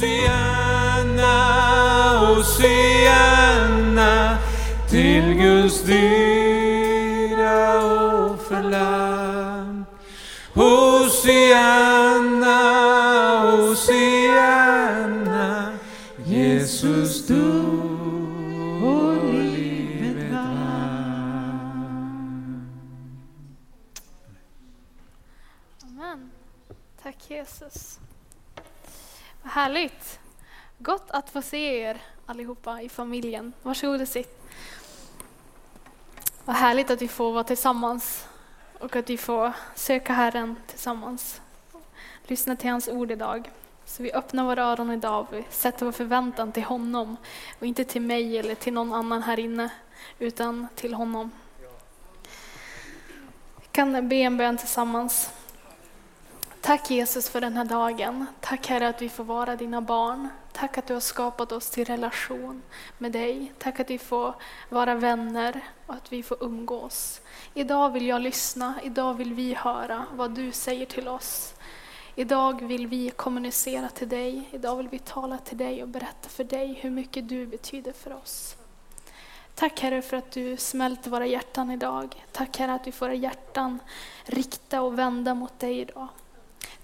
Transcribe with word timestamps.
Hosianna, 0.00 1.36
Hosianna 2.26 3.68
till 4.88 5.34
Guds 5.34 5.82
dyra 5.82 7.54
offerlamm. 8.24 9.84
Hosianna, 10.54 11.60
Hosianna, 13.50 14.98
Jesus 16.26 17.26
du 17.26 17.50
och 18.84 19.24
livet 19.24 20.32
vann. 20.32 21.60
Amen. 25.82 26.30
Tack 27.02 27.16
Jesus. 27.28 27.89
Härligt. 29.52 30.20
Gott 30.78 31.10
att 31.10 31.30
få 31.30 31.42
se 31.42 31.80
er 31.80 32.02
allihopa 32.26 32.82
i 32.82 32.88
familjen. 32.88 33.52
Varsågod 33.62 34.00
och 34.00 34.08
sitt. 34.08 34.50
Vad 36.44 36.56
härligt 36.56 36.90
att 36.90 37.02
vi 37.02 37.08
får 37.08 37.32
vara 37.32 37.44
tillsammans 37.44 38.26
och 38.78 38.96
att 38.96 39.10
vi 39.10 39.18
får 39.18 39.52
söka 39.74 40.12
Herren 40.12 40.56
tillsammans. 40.66 41.40
Lyssna 42.24 42.56
till 42.56 42.70
hans 42.70 42.88
ord 42.88 43.10
idag. 43.10 43.50
Så 43.84 44.02
vi 44.02 44.12
öppnar 44.12 44.44
våra 44.44 44.64
öron 44.64 44.90
idag 44.90 45.20
och 45.20 45.38
vi 45.38 45.44
sätter 45.50 45.84
vår 45.84 45.92
förväntan 45.92 46.52
till 46.52 46.64
honom 46.64 47.16
och 47.58 47.66
inte 47.66 47.84
till 47.84 48.02
mig 48.02 48.38
eller 48.38 48.54
till 48.54 48.72
någon 48.72 48.92
annan 48.92 49.22
här 49.22 49.38
inne 49.38 49.70
utan 50.18 50.68
till 50.74 50.94
honom. 50.94 51.30
Vi 53.60 53.66
kan 53.72 54.08
be 54.08 54.16
en 54.16 54.36
bön 54.36 54.58
tillsammans. 54.58 55.30
Tack 56.62 56.90
Jesus 56.90 57.28
för 57.28 57.40
den 57.40 57.56
här 57.56 57.64
dagen. 57.64 58.26
Tack 58.40 58.66
Herre 58.66 58.88
att 58.88 59.02
vi 59.02 59.08
får 59.08 59.24
vara 59.24 59.56
dina 59.56 59.80
barn. 59.80 60.28
Tack 60.52 60.78
att 60.78 60.86
du 60.86 60.94
har 60.94 61.00
skapat 61.00 61.52
oss 61.52 61.70
till 61.70 61.84
relation 61.84 62.62
med 62.98 63.12
dig. 63.12 63.52
Tack 63.58 63.80
att 63.80 63.90
vi 63.90 63.98
får 63.98 64.34
vara 64.68 64.94
vänner 64.94 65.60
och 65.86 65.94
att 65.94 66.12
vi 66.12 66.22
får 66.22 66.44
umgås. 66.44 67.20
Idag 67.54 67.90
vill 67.90 68.06
jag 68.06 68.22
lyssna, 68.22 68.74
idag 68.82 69.14
vill 69.14 69.34
vi 69.34 69.54
höra 69.54 70.06
vad 70.12 70.30
du 70.30 70.52
säger 70.52 70.86
till 70.86 71.08
oss. 71.08 71.54
Idag 72.14 72.62
vill 72.62 72.86
vi 72.86 73.10
kommunicera 73.10 73.88
till 73.88 74.08
dig, 74.08 74.48
idag 74.52 74.76
vill 74.76 74.88
vi 74.88 74.98
tala 74.98 75.38
till 75.38 75.58
dig 75.58 75.82
och 75.82 75.88
berätta 75.88 76.28
för 76.28 76.44
dig 76.44 76.78
hur 76.82 76.90
mycket 76.90 77.28
du 77.28 77.46
betyder 77.46 77.92
för 77.92 78.12
oss. 78.12 78.56
Tack 79.54 79.80
Herre 79.80 80.02
för 80.02 80.16
att 80.16 80.30
du 80.30 80.56
smälter 80.56 81.10
våra 81.10 81.26
hjärtan 81.26 81.70
idag. 81.70 82.24
Tack 82.32 82.58
Herre 82.58 82.74
att 82.74 82.86
vi 82.86 82.92
får 82.92 83.06
våra 83.06 83.14
hjärtan 83.14 83.78
rikta 84.24 84.82
och 84.82 84.98
vända 84.98 85.34
mot 85.34 85.58
dig 85.58 85.80
idag. 85.80 86.08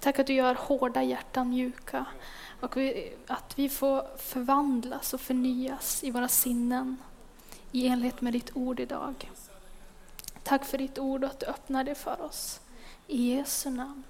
Tack 0.07 0.19
att 0.19 0.27
du 0.27 0.33
gör 0.33 0.55
hårda 0.55 1.03
hjärtan 1.03 1.51
mjuka 1.51 2.07
och 2.61 2.77
vi, 2.77 3.15
att 3.27 3.59
vi 3.59 3.69
får 3.69 4.19
förvandlas 4.19 5.15
och 5.15 5.21
förnyas 5.21 6.05
i 6.05 6.11
våra 6.11 6.29
sinnen 6.29 6.97
i 7.73 7.87
enlighet 7.87 8.21
med 8.21 8.33
ditt 8.33 8.51
ord 8.55 8.81
idag. 8.81 9.31
Tack 10.43 10.65
för 10.65 10.79
ditt 10.79 10.99
ord 10.99 11.25
och 11.25 11.31
att 11.31 11.41
du 11.41 11.47
öppnar 11.47 11.85
det 11.85 11.95
för 11.95 12.23
oss. 12.23 12.61
I 13.07 13.35
Jesu 13.35 13.71
namn. 13.71 14.03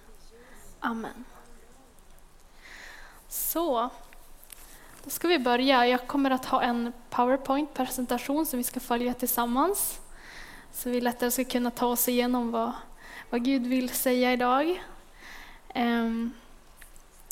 Amen. 0.81 1.25
Så, 3.29 3.91
då 5.05 5.11
ska 5.11 5.29
vi 5.29 5.39
börja. 5.39 5.87
Jag 5.87 6.07
kommer 6.07 6.31
att 6.31 6.45
ha 6.45 6.63
en 6.63 6.93
PowerPoint-presentation 7.11 8.47
som 8.47 8.57
vi 8.57 8.65
ska 8.65 8.81
följa 8.81 9.15
tillsammans. 9.15 10.01
Så 10.73 10.91
vi 10.91 11.01
lättare 11.01 11.31
ska 11.31 11.45
kunna 11.45 11.71
ta 11.71 11.87
oss 11.87 12.09
igenom 12.09 12.51
vad, 12.51 12.73
vad 13.31 13.45
Gud 13.45 13.67
vill 13.67 13.89
säga 13.89 14.33
idag. 14.33 14.83
Ehm, 15.77 16.33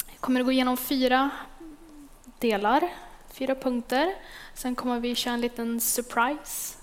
jag 0.06 0.20
kommer 0.20 0.40
att 0.40 0.46
gå 0.46 0.52
igenom 0.52 0.76
fyra 0.76 1.30
delar, 2.38 2.92
fyra 3.30 3.54
punkter. 3.54 4.14
Sen 4.54 4.74
kommer 4.74 5.00
vi 5.00 5.14
köra 5.14 5.34
en 5.34 5.40
liten 5.40 5.80
surprise 5.80 6.78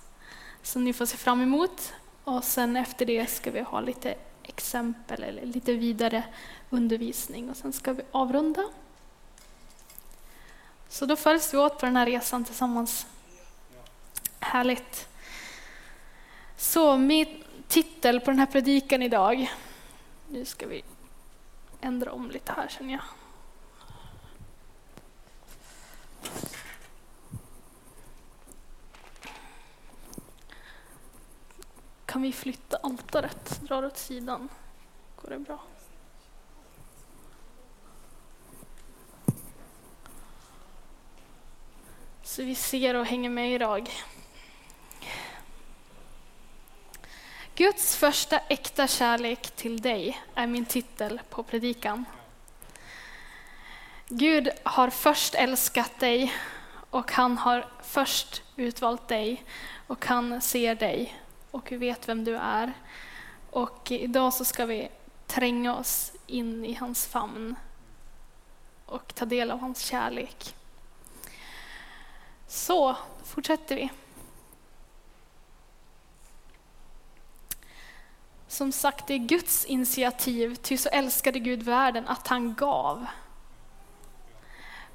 som 0.64 0.84
ni 0.84 0.94
får 0.94 1.06
se 1.06 1.18
fram 1.18 1.42
emot. 1.42 1.94
Och 2.24 2.44
sen 2.44 2.76
efter 2.76 3.06
det 3.06 3.30
ska 3.30 3.52
vi 3.52 3.62
ha 3.62 3.82
lite 3.82 4.16
exempel 4.44 5.24
eller 5.24 5.46
lite 5.46 5.74
vidare 5.74 6.24
undervisning 6.70 7.50
och 7.50 7.58
sen 7.58 7.74
ska 7.74 7.94
vi 7.94 8.04
avrunda. 8.12 8.64
Så 10.90 11.06
då 11.06 11.16
följs 11.16 11.54
vi 11.54 11.58
åt 11.58 11.80
på 11.80 11.86
den 11.86 11.96
här 11.96 12.06
resan 12.06 12.46
tillsammans. 12.46 13.08
Härligt. 14.40 15.08
Så 16.58 16.98
min 16.98 17.44
titel 17.68 18.20
på 18.20 18.32
den 18.32 18.40
här 18.40 18.46
predikan 18.46 19.04
idag, 19.04 19.52
nu 20.30 20.46
ska 20.46 20.68
vi 20.68 20.84
ändra 21.82 22.12
om 22.12 22.32
lite 22.32 22.52
här 22.52 22.68
känner 22.68 22.94
jag. 22.94 23.02
Kan 32.06 32.22
vi 32.22 32.32
flytta 32.32 32.78
altaret? 32.78 33.62
Dra 33.62 33.82
det 33.82 33.88
åt 33.88 33.98
sidan. 33.98 34.50
Går 35.16 35.30
det 35.30 35.40
bra? 35.40 35.60
Så 42.24 42.44
vi 42.44 42.56
ser 42.56 42.96
och 42.96 43.06
hänger 43.06 43.30
med 43.30 43.54
idag. 43.54 43.92
Guds 47.62 47.96
första 47.96 48.38
äkta 48.38 48.88
kärlek 48.88 49.52
till 49.52 49.82
dig 49.82 50.22
är 50.36 50.48
min 50.48 50.66
titel 50.66 51.22
på 51.30 51.44
predikan. 51.44 52.06
Gud 54.08 54.50
har 54.64 54.90
först 54.90 55.36
älskat 55.36 56.00
dig 56.00 56.34
och 56.90 57.12
han 57.12 57.38
har 57.38 57.66
först 57.84 58.44
utvalt 58.56 59.08
dig 59.08 59.44
och 59.88 60.06
han 60.06 60.42
ser 60.42 60.76
dig 60.76 61.22
och 61.52 61.72
vet 61.72 62.10
vem 62.10 62.24
du 62.24 62.36
är. 62.38 62.74
Och 63.50 63.92
idag 63.92 64.34
så 64.34 64.46
ska 64.46 64.66
vi 64.66 64.90
tränga 65.28 65.76
oss 65.76 66.14
in 66.28 66.66
i 66.66 66.74
hans 66.74 67.08
famn 67.08 67.56
och 68.86 69.16
ta 69.16 69.26
del 69.26 69.52
av 69.52 69.60
hans 69.60 69.80
kärlek. 69.80 70.56
Så 72.48 72.96
fortsätter 73.24 73.76
vi. 73.76 73.90
Som 78.52 78.72
sagt, 78.72 79.08
det 79.08 79.14
är 79.14 79.18
Guds 79.18 79.66
initiativ, 79.66 80.56
ty 80.56 80.78
så 80.78 80.90
älskade 80.90 81.40
Gud 81.40 81.64
världen 81.64 82.08
att 82.08 82.28
han 82.28 82.54
gav. 82.54 83.06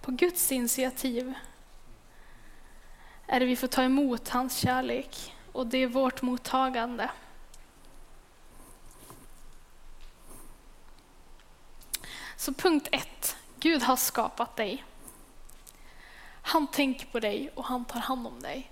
På 0.01 0.11
Guds 0.11 0.53
initiativ 0.53 1.35
är 3.27 3.41
det 3.41 3.47
vi 3.47 3.57
får 3.57 3.67
ta 3.67 3.83
emot 3.83 4.29
hans 4.29 4.57
kärlek 4.57 5.35
och 5.53 5.67
det 5.67 5.79
är 5.79 5.87
vårt 5.87 6.23
mottagande. 6.23 7.11
Så 12.37 12.53
punkt 12.53 12.89
ett, 12.93 13.37
Gud 13.61 13.83
har 13.83 13.97
skapat 13.97 14.57
dig. 14.57 14.85
Han 16.43 16.67
tänker 16.67 17.07
på 17.07 17.21
dig 17.21 17.51
och 17.55 17.65
han 17.65 17.85
tar 17.85 18.01
hand 18.01 18.27
om 18.27 18.41
dig. 18.41 18.71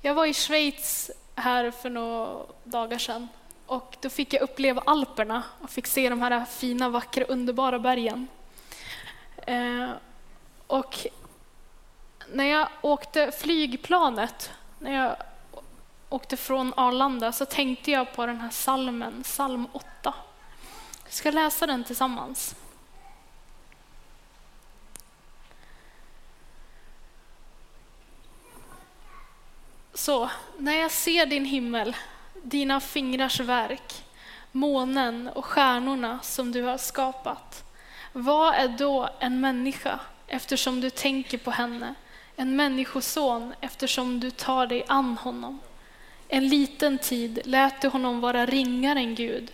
Jag 0.00 0.14
var 0.14 0.26
i 0.26 0.34
Schweiz 0.34 1.10
här 1.34 1.70
för 1.70 1.90
några 1.90 2.46
dagar 2.64 2.98
sedan 2.98 3.28
och 3.66 3.96
då 4.00 4.10
fick 4.10 4.34
jag 4.34 4.42
uppleva 4.42 4.82
Alperna 4.86 5.42
och 5.60 5.70
fick 5.70 5.86
se 5.86 6.08
de 6.08 6.22
här 6.22 6.44
fina, 6.44 6.88
vackra, 6.88 7.24
underbara 7.24 7.78
bergen. 7.78 8.28
Eh, 9.46 9.90
och 10.66 11.06
när 12.32 12.44
jag 12.44 12.68
åkte 12.80 13.32
flygplanet, 13.32 14.50
när 14.78 14.92
jag 14.92 15.16
åkte 16.08 16.36
från 16.36 16.72
Arlanda, 16.76 17.32
så 17.32 17.44
tänkte 17.44 17.90
jag 17.90 18.12
på 18.12 18.26
den 18.26 18.40
här 18.40 18.50
salmen, 18.50 19.22
psalm 19.22 19.66
8. 19.72 20.14
Vi 21.04 21.12
ska 21.12 21.30
läsa 21.30 21.66
den 21.66 21.84
tillsammans. 21.84 22.54
Så, 29.94 30.30
när 30.58 30.72
jag 30.72 30.90
ser 30.90 31.26
din 31.26 31.44
himmel, 31.44 31.96
dina 32.42 32.80
fingrars 32.80 33.40
verk, 33.40 34.04
månen 34.52 35.28
och 35.28 35.44
stjärnorna 35.44 36.18
som 36.22 36.52
du 36.52 36.62
har 36.62 36.78
skapat. 36.78 37.64
Vad 38.12 38.54
är 38.54 38.68
då 38.68 39.08
en 39.18 39.40
människa 39.40 40.00
eftersom 40.26 40.80
du 40.80 40.90
tänker 40.90 41.38
på 41.38 41.50
henne? 41.50 41.94
En 42.36 42.56
människoson 42.56 43.54
eftersom 43.60 44.20
du 44.20 44.30
tar 44.30 44.66
dig 44.66 44.84
an 44.88 45.16
honom. 45.16 45.60
En 46.28 46.48
liten 46.48 46.98
tid 46.98 47.40
lät 47.44 47.80
du 47.80 47.88
honom 47.88 48.20
vara 48.20 48.46
ringare 48.46 48.98
än 48.98 49.14
Gud. 49.14 49.52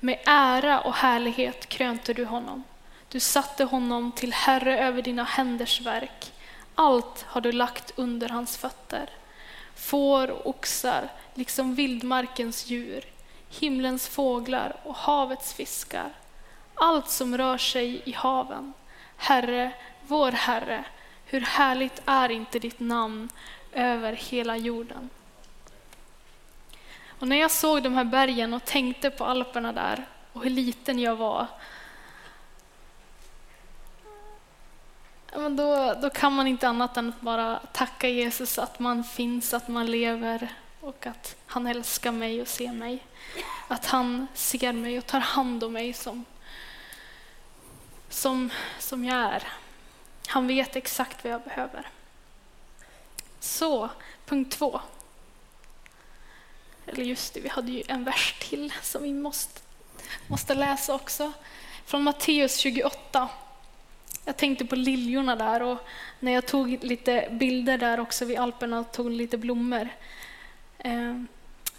Med 0.00 0.18
ära 0.26 0.80
och 0.80 0.94
härlighet 0.94 1.68
krönte 1.68 2.14
du 2.14 2.24
honom. 2.24 2.64
Du 3.08 3.20
satte 3.20 3.64
honom 3.64 4.12
till 4.12 4.32
herre 4.32 4.78
över 4.78 5.02
dina 5.02 5.24
händers 5.24 5.80
verk. 5.80 6.32
Allt 6.74 7.24
har 7.28 7.40
du 7.40 7.52
lagt 7.52 7.92
under 7.96 8.28
hans 8.28 8.56
fötter. 8.56 9.10
Får 9.74 10.30
och 10.30 10.46
oxar, 10.46 11.08
liksom 11.38 11.74
vildmarkens 11.74 12.66
djur, 12.66 13.04
himlens 13.48 14.08
fåglar 14.08 14.76
och 14.82 14.94
havets 14.94 15.54
fiskar. 15.54 16.10
Allt 16.74 17.10
som 17.10 17.38
rör 17.38 17.58
sig 17.58 18.02
i 18.04 18.12
haven. 18.12 18.72
Herre, 19.16 19.72
vår 20.06 20.32
Herre, 20.32 20.84
hur 21.24 21.40
härligt 21.40 22.02
är 22.04 22.28
inte 22.28 22.58
ditt 22.58 22.80
namn 22.80 23.28
över 23.72 24.12
hela 24.12 24.56
jorden. 24.56 25.10
Och 27.18 27.28
när 27.28 27.36
jag 27.36 27.50
såg 27.50 27.82
de 27.82 27.94
här 27.94 28.04
bergen 28.04 28.54
och 28.54 28.64
tänkte 28.64 29.10
på 29.10 29.24
Alperna 29.24 29.72
där 29.72 30.06
och 30.32 30.42
hur 30.42 30.50
liten 30.50 30.98
jag 30.98 31.16
var, 31.16 31.46
då, 35.32 35.94
då 36.02 36.10
kan 36.10 36.32
man 36.32 36.46
inte 36.46 36.68
annat 36.68 36.96
än 36.96 37.08
att 37.08 37.20
bara 37.20 37.58
tacka 37.72 38.08
Jesus 38.08 38.58
att 38.58 38.78
man 38.78 39.04
finns, 39.04 39.54
att 39.54 39.68
man 39.68 39.86
lever 39.86 40.48
och 40.80 41.06
att 41.06 41.36
han 41.46 41.66
älskar 41.66 42.12
mig 42.12 42.42
och 42.42 42.48
ser 42.48 42.72
mig. 42.72 43.06
Att 43.68 43.86
han 43.86 44.26
ser 44.34 44.72
mig 44.72 44.98
och 44.98 45.06
tar 45.06 45.20
hand 45.20 45.64
om 45.64 45.72
mig 45.72 45.92
som, 45.92 46.24
som, 48.08 48.50
som 48.78 49.04
jag 49.04 49.18
är. 49.18 49.42
Han 50.26 50.46
vet 50.46 50.76
exakt 50.76 51.24
vad 51.24 51.32
jag 51.32 51.42
behöver. 51.42 51.88
Så, 53.40 53.88
punkt 54.26 54.52
två. 54.58 54.80
Eller 56.86 57.04
just 57.04 57.34
det, 57.34 57.40
vi 57.40 57.48
hade 57.48 57.72
ju 57.72 57.82
en 57.88 58.04
vers 58.04 58.34
till 58.40 58.72
som 58.82 59.02
vi 59.02 59.12
måste, 59.12 59.60
måste 60.26 60.54
läsa 60.54 60.94
också. 60.94 61.32
Från 61.84 62.02
Matteus 62.02 62.56
28. 62.56 63.28
Jag 64.24 64.36
tänkte 64.36 64.64
på 64.64 64.76
liljorna 64.76 65.36
där 65.36 65.62
och 65.62 65.78
när 66.20 66.32
jag 66.32 66.46
tog 66.46 66.84
lite 66.84 67.28
bilder 67.30 67.78
där 67.78 68.00
också 68.00 68.24
vid 68.24 68.38
Alperna 68.38 68.78
och 68.78 68.92
tog 68.92 69.10
lite 69.10 69.38
blommor. 69.38 69.88
Eh, 70.78 71.22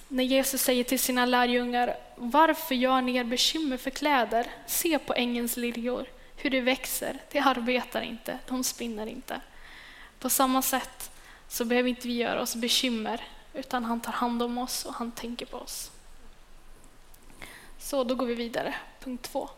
när 0.07 0.23
Jesus 0.23 0.61
säger 0.61 0.83
till 0.83 0.99
sina 0.99 1.25
lärjungar, 1.25 1.97
varför 2.15 2.75
gör 2.75 3.01
ni 3.01 3.15
er 3.15 3.23
bekymmer 3.23 3.77
för 3.77 3.89
kläder? 3.89 4.47
Se 4.65 4.99
på 4.99 5.13
ängens 5.13 5.57
liljor, 5.57 6.05
hur 6.35 6.49
de 6.49 6.61
växer. 6.61 7.17
De 7.31 7.39
arbetar 7.39 8.01
inte, 8.01 8.39
de 8.47 8.63
spinner 8.63 9.07
inte. 9.07 9.41
På 10.19 10.29
samma 10.29 10.61
sätt 10.61 11.11
så 11.47 11.65
behöver 11.65 11.89
inte 11.89 12.07
vi 12.07 12.13
göra 12.13 12.41
oss 12.41 12.55
bekymmer, 12.55 13.21
utan 13.53 13.85
han 13.85 13.99
tar 13.99 14.11
hand 14.11 14.43
om 14.43 14.57
oss 14.57 14.85
och 14.85 14.93
han 14.93 15.11
tänker 15.11 15.45
på 15.45 15.57
oss. 15.57 15.91
Så 17.79 18.03
då 18.03 18.15
går 18.15 18.25
vi 18.25 18.35
vidare, 18.35 18.75
punkt 18.99 19.29
två. 19.31 19.49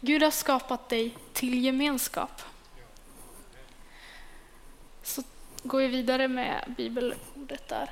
Gud 0.00 0.22
har 0.22 0.30
skapat 0.30 0.88
dig 0.88 1.16
till 1.32 1.64
gemenskap. 1.64 2.42
Så 5.02 5.22
går 5.62 5.78
vi 5.78 5.88
vidare 5.88 6.28
med 6.28 6.74
bibelordet 6.76 7.68
där. 7.68 7.90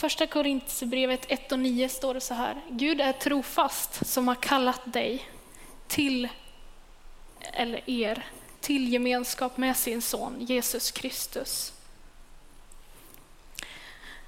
Första 0.00 0.26
Korinthierbrevet 0.26 1.24
1 1.28 1.52
och 1.52 1.58
9 1.58 1.88
står 1.88 2.14
det 2.14 2.20
så 2.20 2.34
här. 2.34 2.60
Gud 2.68 3.00
är 3.00 3.12
trofast 3.12 4.06
som 4.06 4.28
har 4.28 4.34
kallat 4.34 4.92
dig 4.92 5.28
till, 5.86 6.28
eller 7.40 7.90
er, 7.90 8.26
till 8.60 8.92
gemenskap 8.92 9.56
med 9.56 9.76
sin 9.76 10.02
son 10.02 10.36
Jesus 10.40 10.90
Kristus. 10.90 11.72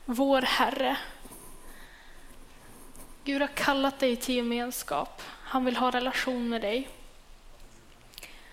Vår 0.05 0.43
Herre. 0.43 0.97
Gud 3.25 3.41
har 3.41 3.49
kallat 3.49 3.99
dig 3.99 4.17
till 4.17 4.35
gemenskap. 4.35 5.23
Han 5.27 5.65
vill 5.65 5.77
ha 5.77 5.91
relation 5.91 6.49
med 6.49 6.63
dig. 6.63 6.89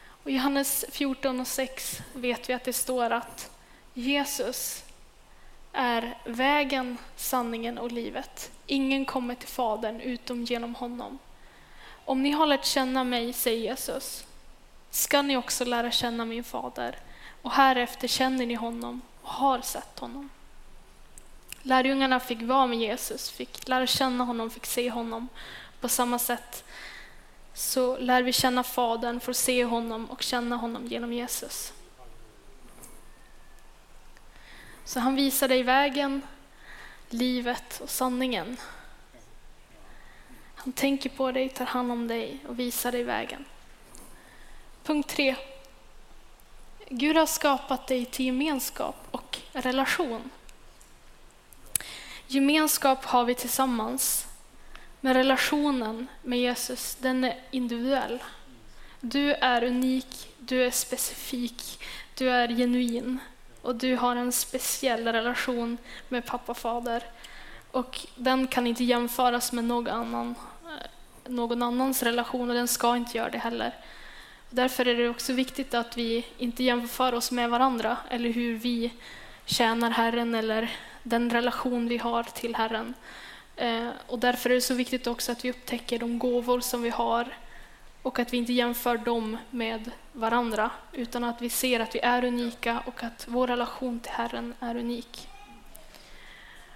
Och 0.07 0.31
I 0.31 0.33
Johannes 0.33 0.86
14 0.92 1.39
och 1.39 1.48
6 1.48 2.01
vet 2.13 2.50
vi 2.50 2.54
att 2.54 2.63
det 2.63 2.74
står 2.74 3.10
att 3.10 3.51
Jesus 3.94 4.83
är 5.74 6.18
vägen, 6.25 6.98
sanningen 7.16 7.77
och 7.77 7.92
livet. 7.92 8.51
Ingen 8.66 9.06
kommer 9.06 9.36
till 9.36 9.48
Fadern 9.48 10.01
utom 10.01 10.44
genom 10.44 10.75
honom. 10.75 11.19
Om 12.06 12.24
ni 12.24 12.31
har 12.31 12.45
lärt 12.45 12.66
känna 12.66 13.04
mig, 13.04 13.33
säger 13.33 13.60
Jesus, 13.60 14.25
ska 14.89 15.21
ni 15.21 15.38
också 15.38 15.66
lära 15.66 15.92
känna 15.92 16.25
min 16.25 16.44
fader. 16.44 16.95
Och 17.42 17.51
härefter 17.51 18.07
känner 18.07 18.45
ni 18.45 18.54
honom 18.54 19.01
och 19.21 19.30
har 19.30 19.62
sett 19.62 20.00
honom. 20.00 20.30
Lärjungarna 21.62 22.19
fick 22.19 22.42
vara 22.42 22.68
med 22.68 22.80
Jesus, 22.80 23.31
fick 23.31 23.68
lära 23.68 23.88
känna 23.88 24.24
honom, 24.24 24.50
fick 24.50 24.65
se 24.65 24.89
honom. 24.89 25.27
På 25.81 25.89
samma 25.89 26.19
sätt 26.19 26.63
så 27.54 27.98
lär 27.98 28.24
vi 28.24 28.33
känna 28.33 28.63
Fadern, 28.63 29.19
får 29.19 29.33
se 29.33 29.65
honom 29.65 30.06
och 30.06 30.22
känna 30.22 30.56
honom 30.56 30.88
genom 30.88 31.13
Jesus. 31.13 31.74
Så 34.89 35.00
han 35.00 35.15
visar 35.15 35.47
dig 35.47 35.63
vägen, 35.63 36.21
livet 37.09 37.81
och 37.83 37.89
sanningen. 37.89 38.57
Han 40.56 40.74
tänker 40.74 41.09
på 41.09 41.31
dig, 41.31 41.50
tar 41.50 41.65
hand 41.65 41.91
om 41.91 42.07
dig 42.07 42.39
och 42.47 42.59
visar 42.59 42.91
dig 42.91 43.03
vägen. 43.03 43.45
Punkt 44.83 45.09
tre. 45.09 45.36
Gud 46.89 47.18
har 47.18 47.25
skapat 47.25 47.88
dig 47.88 48.06
till 48.06 48.25
gemenskap 48.25 48.95
och 49.12 49.38
relation. 49.51 50.30
Gemenskap 52.27 53.06
har 53.06 53.24
vi 53.24 53.36
tillsammans, 53.36 54.27
men 55.01 55.13
relationen 55.13 56.07
med 56.24 56.39
Jesus 56.39 56.95
den 56.95 57.24
är 57.24 57.39
individuell. 57.51 58.24
Du 59.00 59.33
är 59.33 59.63
unik, 59.63 60.30
du 60.39 60.63
är 60.63 60.71
specifik, 60.71 61.80
du 62.15 62.30
är 62.30 62.47
genuin 62.47 63.19
och 63.69 63.75
du 63.75 63.95
har 63.95 64.16
en 64.16 64.31
speciell 64.31 65.07
relation 65.07 65.77
med 66.07 66.25
pappa 66.25 66.51
och 66.51 66.57
fader. 66.57 67.04
Och 67.71 68.00
den 68.16 68.48
kan 68.48 68.68
inte 68.68 68.83
jämföras 68.83 69.51
med 69.51 69.63
någon, 69.63 69.88
annan, 69.88 70.36
eh, 70.63 71.31
någon 71.31 71.63
annans 71.63 72.04
relation 72.04 72.50
och 72.50 72.56
den 72.56 72.68
ska 72.68 72.98
inte 72.98 73.18
göra 73.18 73.30
det 73.30 73.38
heller. 73.38 73.74
Därför 74.50 74.88
är 74.88 74.95
det 74.95 75.10
också 75.10 75.33
viktigt 75.33 75.74
att 75.74 75.98
vi 75.98 76.25
inte 76.38 76.63
jämför 76.63 77.13
oss 77.13 77.31
med 77.31 77.50
varandra 77.50 77.98
eller 78.10 78.30
hur 78.30 78.56
vi 78.56 78.94
tjänar 79.45 79.89
Herren 79.89 80.36
eller 80.36 80.72
den 81.04 81.30
relation 81.30 81.88
vi 81.88 81.98
har 81.98 82.24
till 82.24 82.56
Herren. 82.56 82.94
Eh, 83.56 83.89
och 84.07 84.19
därför 84.19 84.50
är 84.50 84.56
det 84.56 84.62
så 84.62 84.74
viktigt 84.74 85.07
också 85.07 85.31
att 85.31 85.45
vi 85.45 85.50
upptäcker 85.50 86.00
de 86.00 86.19
gåvor 86.19 86.60
som 86.60 86.81
vi 86.81 86.89
har 86.89 87.27
och 88.01 88.19
att 88.19 88.34
vi 88.34 88.38
inte 88.38 88.54
jämför 88.54 88.98
dem 88.98 89.38
med 89.50 89.92
varandra 90.13 90.72
utan 90.94 91.24
att 91.24 91.42
vi 91.42 91.50
ser 91.50 91.80
att 91.80 91.96
vi 91.96 92.00
är 92.00 92.24
unika 92.25 92.84
och 92.86 93.04
att 93.04 93.25
vår 93.28 93.48
relation 93.48 94.00
till 94.00 94.12
Herren 94.12 94.54
är 94.60 94.75
unik. 94.75 95.30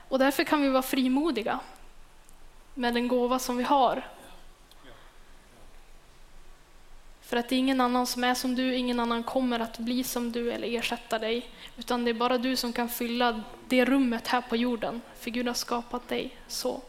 Och 0.08 0.20
därför 0.20 0.44
kan 0.44 0.62
vi 0.62 0.70
vara 0.70 0.82
frimodiga 0.82 1.60
med 2.74 2.94
den 2.94 3.08
gåva 3.08 3.40
som 3.40 3.58
vi 3.58 3.64
har. 3.64 4.04
För 7.22 7.38
att 7.38 7.50
det 7.50 7.56
är 7.56 7.60
ingen 7.60 7.82
annan 7.82 8.08
som 8.08 8.24
är 8.24 8.34
som 8.34 8.56
du, 8.56 8.76
ingen 8.76 9.00
annan 9.00 9.24
kommer 9.24 9.60
att 9.60 9.78
bli 9.78 10.04
som 10.04 10.32
du 10.32 10.52
eller 10.52 10.68
ersätta 10.68 11.20
dig. 11.20 11.50
Utan 11.78 12.06
det 12.06 12.10
är 12.12 12.14
bara 12.14 12.38
du 12.38 12.56
som 12.56 12.74
kan 12.74 12.90
fylla 12.90 13.42
det 13.68 13.86
rummet 13.86 14.28
här 14.28 14.42
på 14.42 14.56
jorden, 14.56 15.02
för 15.20 15.32
Gud 15.32 15.48
har 15.48 15.54
skapat 15.54 16.08
dig 16.08 16.38
så. 16.48 16.82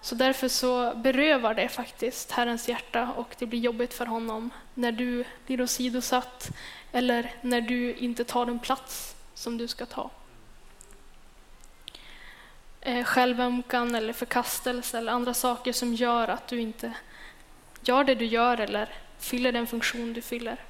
Så 0.00 0.14
därför 0.14 0.48
så 0.48 0.94
berövar 0.94 1.54
det 1.54 1.68
faktiskt 1.68 2.30
Herrens 2.30 2.68
hjärta 2.68 3.12
och 3.16 3.34
det 3.38 3.46
blir 3.46 3.60
jobbigt 3.60 3.94
för 3.94 4.06
honom 4.06 4.50
när 4.74 4.92
du 4.92 5.24
blir 5.46 5.60
åsidosatt 5.60 6.50
eller 6.92 7.34
när 7.42 7.60
du 7.60 7.94
inte 7.94 8.24
tar 8.24 8.46
den 8.46 8.58
plats 8.58 9.16
som 9.34 9.58
du 9.58 9.68
ska 9.68 9.86
ta. 9.86 10.10
Eh, 12.80 13.04
självömkan 13.04 13.94
eller 13.94 14.12
förkastelse 14.12 14.98
eller 14.98 15.12
andra 15.12 15.34
saker 15.34 15.72
som 15.72 15.94
gör 15.94 16.28
att 16.28 16.48
du 16.48 16.60
inte 16.60 16.92
gör 17.80 18.04
det 18.04 18.14
du 18.14 18.24
gör 18.24 18.60
eller 18.60 18.88
fyller 19.18 19.52
den 19.52 19.66
funktion 19.66 20.12
du 20.12 20.22
fyller. 20.22 20.64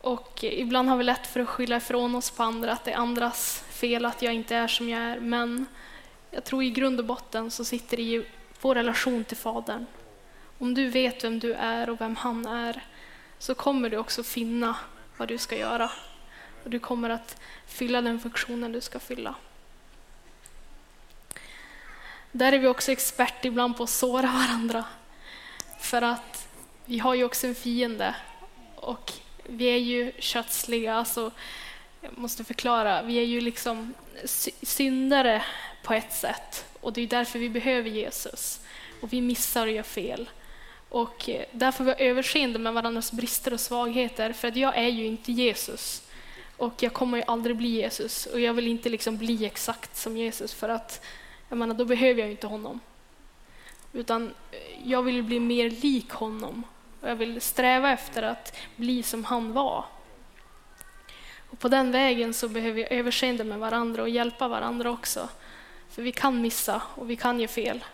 Och 0.00 0.44
ibland 0.44 0.88
har 0.88 0.96
vi 0.96 1.04
lätt 1.04 1.26
för 1.26 1.40
att 1.40 1.48
skylla 1.48 1.76
ifrån 1.76 2.14
oss 2.14 2.30
på 2.30 2.42
andra, 2.42 2.72
att 2.72 2.84
det 2.84 2.92
är 2.92 2.96
andras 2.96 3.64
fel 3.70 4.04
att 4.04 4.22
jag 4.22 4.34
inte 4.34 4.56
är 4.56 4.68
som 4.68 4.88
jag 4.88 5.00
är. 5.00 5.20
Men 5.20 5.66
jag 6.30 6.44
tror 6.44 6.62
i 6.62 6.70
grund 6.70 7.00
och 7.00 7.06
botten 7.06 7.50
så 7.50 7.64
sitter 7.64 7.96
det 7.96 8.02
i 8.02 8.26
vår 8.60 8.74
relation 8.74 9.24
till 9.24 9.36
Fadern. 9.36 9.86
Om 10.58 10.74
du 10.74 10.88
vet 10.88 11.24
vem 11.24 11.38
du 11.38 11.54
är 11.54 11.90
och 11.90 12.00
vem 12.00 12.16
han 12.16 12.46
är 12.46 12.84
så 13.38 13.54
kommer 13.54 13.90
du 13.90 13.96
också 13.96 14.22
finna 14.22 14.76
vad 15.16 15.28
du 15.28 15.38
ska 15.38 15.56
göra. 15.56 15.90
Och 16.64 16.70
du 16.70 16.78
kommer 16.78 17.10
att 17.10 17.40
fylla 17.66 18.02
den 18.02 18.20
funktionen 18.20 18.72
du 18.72 18.80
ska 18.80 18.98
fylla. 18.98 19.34
Där 22.32 22.52
är 22.52 22.58
vi 22.58 22.66
också 22.66 22.92
expert 22.92 23.44
ibland 23.44 23.76
på 23.76 23.82
att 23.82 23.90
såra 23.90 24.26
varandra. 24.46 24.84
För 25.80 26.02
att 26.02 26.48
vi 26.84 26.98
har 26.98 27.14
ju 27.14 27.24
också 27.24 27.46
en 27.46 27.54
fiende 27.54 28.14
och 28.76 29.12
vi 29.44 29.64
är 29.64 29.76
ju 29.76 30.12
kötsliga, 30.18 30.94
alltså, 30.94 31.30
jag 32.00 32.18
måste 32.18 32.44
förklara, 32.44 33.02
vi 33.02 33.16
är 33.18 33.24
ju 33.24 33.40
liksom 33.40 33.94
syndare 34.62 35.42
på 35.82 35.94
ett 35.94 36.12
sätt. 36.12 36.64
Och 36.80 36.92
det 36.92 37.00
är 37.00 37.06
därför 37.06 37.38
vi 37.38 37.48
behöver 37.48 37.90
Jesus. 37.90 38.60
Och 39.00 39.12
vi 39.12 39.20
missar 39.20 39.66
och 39.66 39.72
gör 39.72 39.82
fel. 39.82 40.30
Och 40.88 41.28
eh, 41.28 41.44
där 41.52 41.72
får 41.72 41.84
vi 41.84 41.90
ha 41.90 41.98
överseende 41.98 42.58
med 42.58 42.72
varandras 42.72 43.12
brister 43.12 43.52
och 43.52 43.60
svagheter, 43.60 44.32
för 44.32 44.48
att 44.48 44.56
jag 44.56 44.76
är 44.76 44.88
ju 44.88 45.06
inte 45.06 45.32
Jesus. 45.32 46.02
Och 46.56 46.82
jag 46.82 46.92
kommer 46.92 47.18
ju 47.18 47.24
aldrig 47.26 47.56
bli 47.56 47.68
Jesus, 47.68 48.26
och 48.26 48.40
jag 48.40 48.54
vill 48.54 48.68
inte 48.68 48.88
liksom 48.88 49.16
bli 49.16 49.44
exakt 49.44 49.96
som 49.96 50.16
Jesus, 50.16 50.54
för 50.54 50.68
att 50.68 51.04
jag 51.48 51.58
menar, 51.58 51.74
då 51.74 51.84
behöver 51.84 52.20
jag 52.20 52.30
inte 52.30 52.46
honom. 52.46 52.80
Utan 53.92 54.34
eh, 54.50 54.58
jag 54.90 55.02
vill 55.02 55.22
bli 55.22 55.40
mer 55.40 55.70
lik 55.70 56.10
honom. 56.10 56.62
Och 57.00 57.08
jag 57.08 57.16
vill 57.16 57.40
sträva 57.40 57.90
efter 57.90 58.22
att 58.22 58.56
bli 58.76 59.02
som 59.02 59.24
han 59.24 59.52
var. 59.52 59.84
Och 61.50 61.58
på 61.58 61.68
den 61.68 61.92
vägen 61.92 62.34
så 62.34 62.48
behöver 62.48 62.72
vi 62.72 62.86
överseende 62.90 63.44
med 63.44 63.58
varandra 63.58 64.02
och 64.02 64.08
hjälpa 64.08 64.48
varandra 64.48 64.90
också. 64.90 65.28
För 65.90 66.02
vi 66.02 66.12
kan 66.12 66.40
missa 66.40 66.82
och 66.94 67.10
vi 67.10 67.16
kan 67.16 67.40
ge 67.40 67.48
fel. 67.48 67.84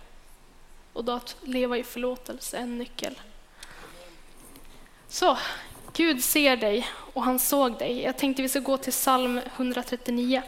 Och 0.93 1.05
då 1.05 1.13
att 1.13 1.37
leva 1.43 1.79
i 1.79 1.83
förlåtelse 1.83 2.57
är 2.57 2.63
en 2.63 2.79
nyckel. 2.79 3.21
Så, 5.09 5.39
Gud 5.93 6.25
ser 6.25 6.57
dig 6.57 6.89
och 6.93 7.23
han 7.23 7.39
såg 7.39 7.79
dig. 7.79 8.03
Jag 8.03 8.19
tänkte 8.19 8.43
vi 8.43 8.49
ska 8.49 8.61
gå 8.61 8.77
till 8.77 8.93
psalm 8.93 9.41
139. 9.57 10.43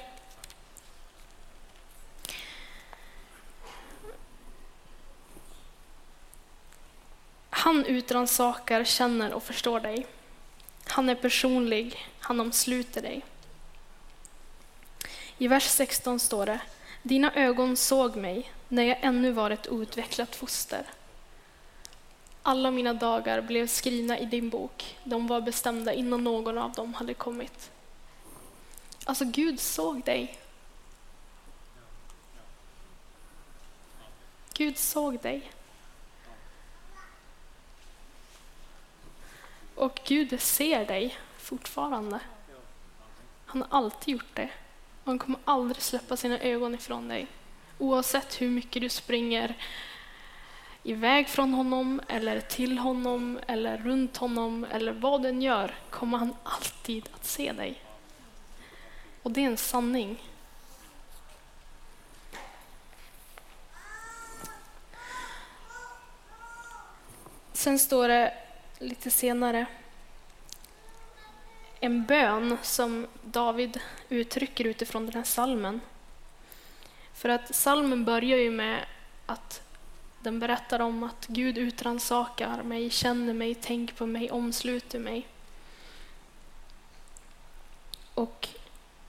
Han 7.51 7.85
utransakar, 7.85 8.85
känner 8.85 9.33
och 9.33 9.43
förstår 9.43 9.81
dig. 9.81 10.07
Han 10.85 11.09
är 11.09 11.15
personlig, 11.15 12.09
han 12.21 12.41
omsluter 12.41 13.03
dig. 13.03 13.25
I 15.39 15.49
vers 15.49 15.65
16 15.65 16.21
står 16.21 16.47
det 16.47 16.61
dina 17.09 17.35
ögon 17.35 17.77
såg 17.77 18.17
mig 18.17 18.53
när 18.69 18.83
jag 18.83 18.99
ännu 19.01 19.33
var 19.33 19.51
ett 19.51 19.69
outvecklat 19.69 20.37
foster. 20.37 20.87
Alla 22.43 22.71
mina 22.71 22.95
dagar 22.95 23.41
blev 23.41 23.67
skrivna 23.67 24.19
i 24.19 24.25
din 24.25 24.51
bok. 24.51 24.99
De 25.05 25.27
var 25.27 25.41
bestämda 25.41 25.93
innan 25.93 26.25
någon 26.25 26.59
av 26.59 26.73
dem 26.73 26.95
hade 26.95 27.15
kommit. 27.15 27.71
Alltså, 29.05 29.25
Gud 29.25 29.61
såg 29.61 30.05
dig. 30.05 30.39
Gud 34.53 34.79
såg 34.79 35.21
dig. 35.21 35.53
Och 39.75 40.01
Gud 40.05 40.41
ser 40.41 40.87
dig 40.87 41.19
fortfarande. 41.39 42.21
Han 43.47 43.63
har 43.63 43.79
alltid 43.79 44.13
gjort 44.13 44.35
det. 44.35 44.51
Han 45.09 45.19
kommer 45.19 45.41
aldrig 45.45 45.83
släppa 45.83 46.17
sina 46.17 46.39
ögon 46.39 46.75
ifrån 46.75 47.09
dig. 47.09 47.27
Oavsett 47.79 48.41
hur 48.41 48.49
mycket 48.49 48.83
du 48.83 48.89
springer 48.89 49.57
iväg 50.83 51.29
från 51.29 51.55
honom 51.55 52.01
eller 52.09 52.41
till 52.41 52.79
honom 52.79 53.39
eller 53.47 53.77
runt 53.77 54.17
honom 54.17 54.67
eller 54.71 54.93
vad 54.93 55.23
den 55.23 55.43
gör 55.43 55.75
kommer 55.91 56.19
han 56.19 56.35
alltid 56.43 57.09
att 57.15 57.25
se 57.25 57.53
dig. 57.53 57.83
Och 59.23 59.31
det 59.31 59.41
är 59.41 59.47
en 59.47 59.57
sanning. 59.57 60.23
Sen 67.53 67.79
står 67.79 68.09
det 68.09 68.35
lite 68.79 69.11
senare 69.11 69.67
en 71.81 72.05
bön 72.05 72.59
som 72.63 73.07
David 73.23 73.81
uttrycker 74.09 74.65
utifrån 74.65 75.07
den 75.07 75.15
här 75.15 75.25
salmen. 75.25 75.81
För 77.15 77.29
att 77.29 77.55
salmen 77.55 78.05
börjar 78.05 78.39
ju 78.39 78.51
med 78.51 78.85
att 79.27 79.63
den 80.23 80.41
berättar 80.41 80.81
om 80.81 81.03
att 81.03 81.27
Gud 81.27 81.59
utransakar 81.59 82.63
mig, 82.63 82.91
känner 82.91 83.35
mig, 83.35 83.55
tänker 83.55 83.95
på 83.95 84.07
mig, 84.07 84.31
omsluter 84.31 84.99
mig. 84.99 85.27
Och 88.15 88.49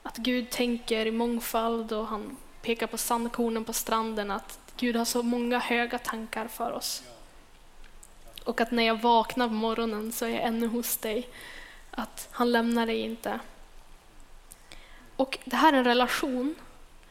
att 0.02 0.16
Gud 0.16 0.50
tänker 0.50 1.06
i 1.06 1.10
mångfald 1.10 1.92
och 1.92 2.06
han 2.06 2.36
pekar 2.62 2.86
på 2.86 2.98
sandkornen 2.98 3.64
på 3.64 3.72
stranden, 3.72 4.30
att 4.30 4.58
Gud 4.76 4.96
har 4.96 5.04
så 5.04 5.22
många 5.22 5.58
höga 5.58 5.98
tankar 5.98 6.48
för 6.48 6.72
oss. 6.72 7.02
Och 8.44 8.60
att 8.60 8.70
när 8.70 8.82
jag 8.82 9.00
vaknar 9.00 9.48
på 9.48 9.54
morgonen 9.54 10.12
så 10.12 10.24
är 10.24 10.30
jag 10.30 10.42
ännu 10.42 10.66
hos 10.66 10.96
dig. 10.96 11.28
Att 12.00 12.28
han 12.30 12.52
lämnar 12.52 12.86
dig 12.86 13.00
inte. 13.00 13.40
Och 15.16 15.38
det 15.44 15.56
här 15.56 15.72
är 15.72 15.76
en 15.76 15.84
relation. 15.84 16.54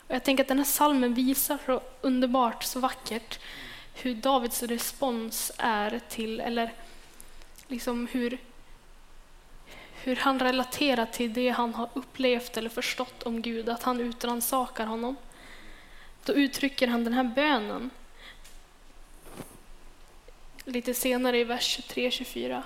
Och 0.08 0.16
jag 0.16 0.24
tänker 0.24 0.44
att 0.44 0.48
den 0.48 0.58
här 0.58 0.66
salmen 0.66 1.14
visar 1.14 1.58
så 1.66 1.82
underbart, 2.02 2.64
så 2.64 2.80
vackert, 2.80 3.40
hur 3.94 4.16
Davids 4.16 4.64
respons 4.64 5.52
är 5.58 6.00
till, 6.10 6.40
eller 6.40 6.74
liksom 7.68 8.08
hur, 8.12 8.38
hur 10.04 10.16
han 10.16 10.40
relaterar 10.40 11.06
till 11.06 11.34
det 11.34 11.50
han 11.50 11.74
har 11.74 11.90
upplevt 11.94 12.58
eller 12.58 12.70
förstått 12.70 13.24
om 13.24 13.42
Gud, 13.42 13.70
att 13.70 13.84
han 13.84 14.00
utransakar 14.00 14.86
honom. 14.86 15.16
Då 16.24 16.34
uttrycker 16.34 16.88
han 16.88 17.04
den 17.04 17.14
här 17.14 17.24
bönen 17.24 17.90
lite 20.66 20.94
senare 20.94 21.40
i 21.40 21.44
vers 21.44 21.80
23-24, 21.80 22.64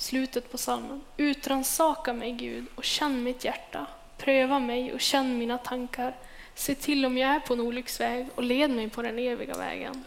slutet 0.00 0.52
på 0.52 0.58
salmen. 0.58 1.00
Utransaka 1.16 2.12
mig 2.12 2.32
Gud 2.32 2.66
och 2.74 2.84
känn 2.84 3.22
mitt 3.22 3.44
hjärta. 3.44 3.86
Pröva 4.18 4.58
mig 4.58 4.92
och 4.92 5.00
känn 5.00 5.38
mina 5.38 5.58
tankar. 5.58 6.16
Se 6.54 6.74
till 6.74 7.06
om 7.06 7.18
jag 7.18 7.30
är 7.30 7.40
på 7.40 7.52
en 7.52 7.60
olycksväg 7.60 8.28
och 8.34 8.42
led 8.42 8.70
mig 8.70 8.90
på 8.90 9.02
den 9.02 9.18
eviga 9.18 9.54
vägen. 9.54 10.04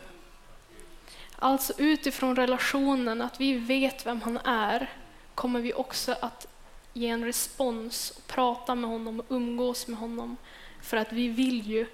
Alltså 1.36 1.74
utifrån 1.78 2.36
relationen, 2.36 3.22
att 3.22 3.40
vi 3.40 3.54
vet 3.54 4.06
vem 4.06 4.22
han 4.22 4.38
är, 4.38 4.90
kommer 5.36 5.60
vi 5.60 5.74
också 5.74 6.16
att 6.20 6.48
ge 6.94 7.08
en 7.08 7.26
respons, 7.26 8.12
och 8.12 8.28
prata 8.28 8.76
med 8.76 8.90
honom 8.90 9.20
och 9.20 9.26
umgås 9.30 9.88
med 9.88 10.00
honom. 10.00 10.38
För 10.82 10.98
att 10.98 11.12
vi 11.12 11.28
vill 11.28 11.72
ju 11.72 11.86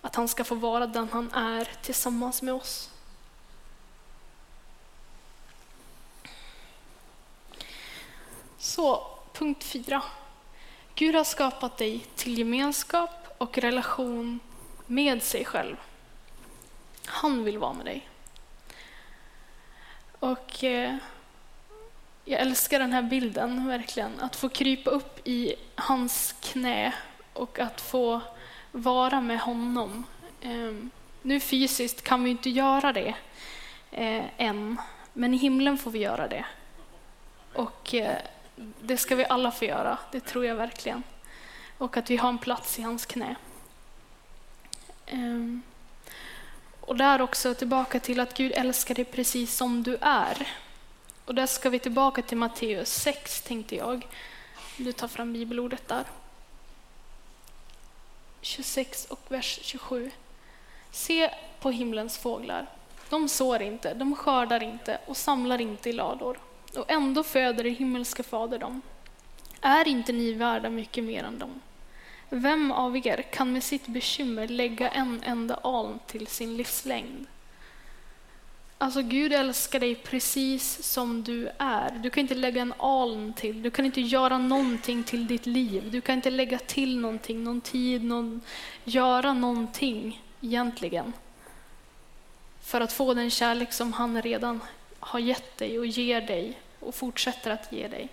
att 0.00 0.14
han 0.16 0.28
ska 0.28 0.44
få 0.44 0.54
vara 0.54 0.86
den 0.86 1.08
han 1.12 1.32
är 1.32 1.68
tillsammans 1.82 2.42
med 2.42 2.54
oss. 2.54 2.90
Så, 8.62 9.06
punkt 9.32 9.64
fyra. 9.64 10.02
Gud 10.94 11.14
har 11.14 11.24
skapat 11.24 11.78
dig 11.78 12.06
till 12.16 12.38
gemenskap 12.38 13.10
och 13.38 13.58
relation 13.58 14.40
med 14.86 15.22
sig 15.22 15.44
själv. 15.44 15.76
Han 17.06 17.44
vill 17.44 17.58
vara 17.58 17.72
med 17.72 17.86
dig. 17.86 18.08
Och 20.18 20.64
eh, 20.64 20.96
jag 22.24 22.40
älskar 22.40 22.78
den 22.78 22.92
här 22.92 23.02
bilden, 23.02 23.68
verkligen. 23.68 24.20
Att 24.20 24.36
få 24.36 24.48
krypa 24.48 24.90
upp 24.90 25.28
i 25.28 25.54
hans 25.74 26.34
knä 26.40 26.94
och 27.32 27.58
att 27.58 27.80
få 27.80 28.20
vara 28.72 29.20
med 29.20 29.40
honom. 29.40 30.04
Eh, 30.40 30.74
nu 31.22 31.40
fysiskt 31.40 32.02
kan 32.02 32.24
vi 32.24 32.30
inte 32.30 32.50
göra 32.50 32.92
det 32.92 33.14
eh, 33.90 34.24
än, 34.36 34.80
men 35.12 35.34
i 35.34 35.36
himlen 35.36 35.78
får 35.78 35.90
vi 35.90 35.98
göra 35.98 36.28
det. 36.28 36.44
Och 37.54 37.94
eh, 37.94 38.18
det 38.80 38.96
ska 38.96 39.16
vi 39.16 39.24
alla 39.24 39.50
få 39.50 39.64
göra, 39.64 39.98
det 40.12 40.20
tror 40.20 40.44
jag 40.44 40.54
verkligen. 40.54 41.02
Och 41.78 41.96
att 41.96 42.10
vi 42.10 42.16
har 42.16 42.28
en 42.28 42.38
plats 42.38 42.78
i 42.78 42.82
hans 42.82 43.06
knä. 43.06 43.34
Um, 45.12 45.62
och 46.80 46.96
där 46.96 47.22
också 47.22 47.54
tillbaka 47.54 48.00
till 48.00 48.20
att 48.20 48.36
Gud 48.36 48.52
älskar 48.52 48.94
dig 48.94 49.04
precis 49.04 49.56
som 49.56 49.82
du 49.82 49.98
är. 50.00 50.48
Och 51.24 51.34
där 51.34 51.46
ska 51.46 51.70
vi 51.70 51.78
tillbaka 51.78 52.22
till 52.22 52.36
Matteus 52.36 52.92
6, 52.92 53.42
tänkte 53.42 53.76
jag. 53.76 54.06
Du 54.76 54.92
tar 54.92 55.08
fram 55.08 55.32
bibelordet 55.32 55.88
där. 55.88 56.04
26 58.40 59.04
och 59.04 59.20
vers 59.28 59.58
27. 59.62 60.10
Se 60.90 61.30
på 61.60 61.70
himlens 61.70 62.18
fåglar. 62.18 62.66
De 63.08 63.28
sår 63.28 63.62
inte, 63.62 63.94
de 63.94 64.16
skördar 64.16 64.62
inte 64.62 64.98
och 65.06 65.16
samlar 65.16 65.60
inte 65.60 65.90
i 65.90 65.92
lador 65.92 66.38
och 66.76 66.90
ändå 66.90 67.22
föder 67.22 67.66
er 67.66 67.70
himmelska 67.70 68.22
fader 68.22 68.58
dem. 68.58 68.82
Är 69.60 69.88
inte 69.88 70.12
ni 70.12 70.32
värda 70.32 70.70
mycket 70.70 71.04
mer 71.04 71.24
än 71.24 71.38
dem? 71.38 71.60
Vem 72.28 72.72
av 72.72 72.96
er 72.96 73.22
kan 73.32 73.52
med 73.52 73.62
sitt 73.62 73.86
bekymmer 73.86 74.48
lägga 74.48 74.88
en 74.88 75.22
enda 75.24 75.54
aln 75.54 75.98
till 76.06 76.26
sin 76.26 76.56
livslängd? 76.56 77.26
Alltså 78.78 79.02
Gud 79.02 79.32
älskar 79.32 79.80
dig 79.80 79.94
precis 79.94 80.82
som 80.82 81.22
du 81.22 81.50
är. 81.58 81.90
Du 81.90 82.10
kan 82.10 82.20
inte 82.20 82.34
lägga 82.34 82.62
en 82.62 82.74
aln 82.78 83.32
till, 83.32 83.62
du 83.62 83.70
kan 83.70 83.84
inte 83.84 84.00
göra 84.00 84.38
någonting 84.38 85.04
till 85.04 85.26
ditt 85.26 85.46
liv. 85.46 85.90
Du 85.90 86.00
kan 86.00 86.14
inte 86.14 86.30
lägga 86.30 86.58
till 86.58 86.98
någonting, 86.98 87.44
någon 87.44 87.60
tid, 87.60 88.04
någon, 88.04 88.40
göra 88.84 89.32
någonting 89.32 90.22
egentligen. 90.40 91.12
För 92.60 92.80
att 92.80 92.92
få 92.92 93.14
den 93.14 93.30
kärlek 93.30 93.72
som 93.72 93.92
han 93.92 94.22
redan 94.22 94.60
har 95.00 95.18
gett 95.18 95.58
dig 95.58 95.78
och 95.78 95.86
ger 95.86 96.20
dig 96.20 96.60
och 96.80 96.94
fortsätter 96.94 97.50
att 97.50 97.72
ge 97.72 97.88
dig. 97.88 98.08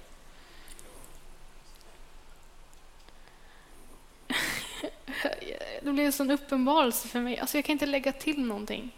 Det 5.81 5.91
blev 5.91 6.05
en 6.05 6.11
sån 6.11 6.31
uppenbarelse 6.31 7.07
för 7.07 7.19
mig. 7.19 7.37
Alltså 7.37 7.57
jag 7.57 7.65
kan 7.65 7.73
inte 7.73 7.85
lägga 7.85 8.11
till 8.11 8.45
någonting. 8.45 8.91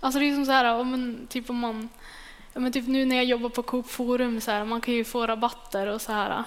Alltså 0.00 0.20
det 0.20 0.26
är 0.26 0.34
som 0.34 0.46
så 0.46 0.52
här, 0.52 0.74
om, 0.74 1.18
typ 1.28 1.50
om 1.50 1.56
man, 1.56 1.88
men 2.54 2.72
typ 2.72 2.86
nu 2.88 3.04
när 3.04 3.16
jag 3.16 3.24
jobbar 3.24 3.48
på 3.48 3.62
Coop 3.62 3.90
Forum, 3.90 4.40
så 4.40 4.50
här, 4.50 4.64
man 4.64 4.80
kan 4.80 4.94
ju 4.94 5.04
få 5.04 5.26
rabatter 5.26 5.86
och 5.86 6.00
så 6.00 6.12
här. 6.12 6.44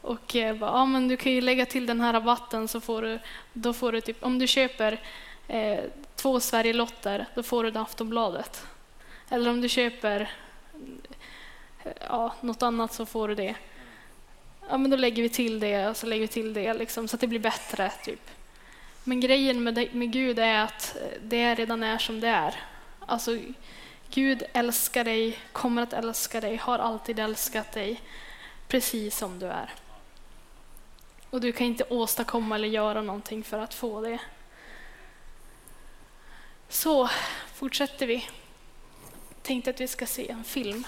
Och 0.00 0.36
eh, 0.36 0.56
bara, 0.56 0.70
ja, 0.70 0.86
men 0.86 1.08
du 1.08 1.16
kan 1.16 1.32
ju 1.32 1.40
lägga 1.40 1.66
till 1.66 1.86
den 1.86 2.00
här 2.00 2.12
rabatten 2.12 2.68
så 2.68 2.80
får 2.80 3.02
du, 3.02 3.18
då 3.52 3.72
får 3.72 3.92
du 3.92 4.00
typ, 4.00 4.24
om 4.24 4.38
du 4.38 4.46
köper 4.46 5.00
eh, 5.48 5.78
två 6.16 6.40
Sverigelotter, 6.40 7.26
då 7.34 7.42
får 7.42 7.64
du 7.64 7.78
Aftonbladet. 7.78 8.66
Eller 9.28 9.50
om 9.50 9.60
du 9.60 9.68
köper 9.68 10.30
ja, 12.00 12.34
något 12.40 12.62
annat 12.62 12.92
så 12.92 13.06
får 13.06 13.28
du 13.28 13.34
det. 13.34 13.54
Ja, 14.68 14.76
men 14.76 14.90
då 14.90 14.96
lägger 14.96 15.22
vi 15.22 15.28
till 15.28 15.60
det 15.60 15.88
och 15.88 15.96
så 15.96 16.06
lägger 16.06 16.20
vi 16.20 16.28
till 16.28 16.54
det 16.54 16.74
liksom, 16.74 17.08
så 17.08 17.16
att 17.16 17.20
det 17.20 17.26
blir 17.26 17.40
bättre. 17.40 17.92
Typ. 18.04 18.30
Men 19.04 19.20
grejen 19.20 19.62
med, 19.62 19.74
det, 19.74 19.92
med 19.92 20.12
Gud 20.12 20.38
är 20.38 20.64
att 20.64 20.96
det 21.22 21.54
redan 21.54 21.82
är 21.82 21.98
som 21.98 22.20
det 22.20 22.28
är. 22.28 22.54
Alltså, 23.06 23.38
Gud 24.10 24.42
älskar 24.52 25.04
dig, 25.04 25.38
kommer 25.52 25.82
att 25.82 25.92
älska 25.92 26.40
dig, 26.40 26.56
har 26.56 26.78
alltid 26.78 27.18
älskat 27.18 27.72
dig 27.72 28.00
precis 28.68 29.16
som 29.16 29.38
du 29.38 29.46
är. 29.46 29.74
Och 31.30 31.40
du 31.40 31.52
kan 31.52 31.66
inte 31.66 31.84
åstadkomma 31.84 32.54
eller 32.54 32.68
göra 32.68 33.02
någonting 33.02 33.44
för 33.44 33.58
att 33.58 33.74
få 33.74 34.00
det. 34.00 34.18
Så 36.68 37.08
fortsätter 37.54 38.06
vi. 38.06 38.28
Tänkte 39.46 39.70
att 39.70 39.80
vi 39.80 39.88
ska 39.88 40.06
se 40.06 40.30
en 40.30 40.44
film. 40.44 40.84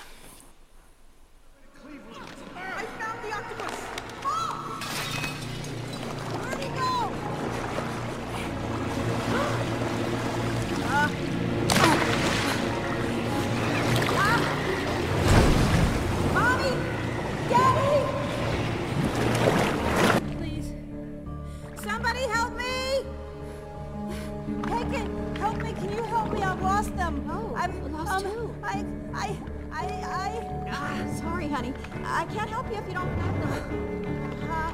I've 26.59 26.65
lost 26.65 26.97
them. 26.97 27.31
Oh, 27.31 27.55
I've 27.55 27.71
um, 27.71 27.93
lost 27.93 28.25
um, 28.27 28.33
who? 28.33 28.55
I, 28.65 28.85
I, 29.15 29.39
I, 29.71 29.85
I... 30.05 30.67
Ah, 30.71 31.07
sorry, 31.21 31.49
honey. 31.49 31.73
I 32.05 32.25
can't 32.25 32.51
help 32.51 32.69
you 32.69 32.79
if 32.79 32.89
you 32.89 32.95
don't 32.95 33.17
have 33.21 33.41
them. 33.41 34.43
Uh, 34.51 34.73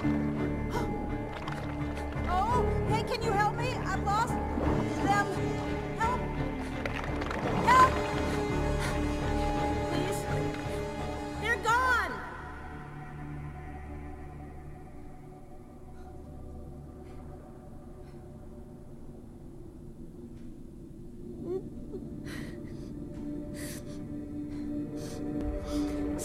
oh, 2.30 2.66
hey, 2.88 3.02
can 3.02 3.22
you 3.22 3.32
help 3.32 3.56
me? 3.56 3.74
I've 3.84 4.02
lost 4.02 4.32
them. 4.32 5.73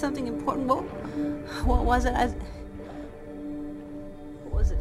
Something 0.09 0.27
important. 0.27 0.65
What, 0.65 0.81
what 1.65 1.85
was 1.85 2.05
it? 2.05 2.15
I, 2.15 2.29
what 4.43 4.55
was 4.55 4.71
it? 4.71 4.79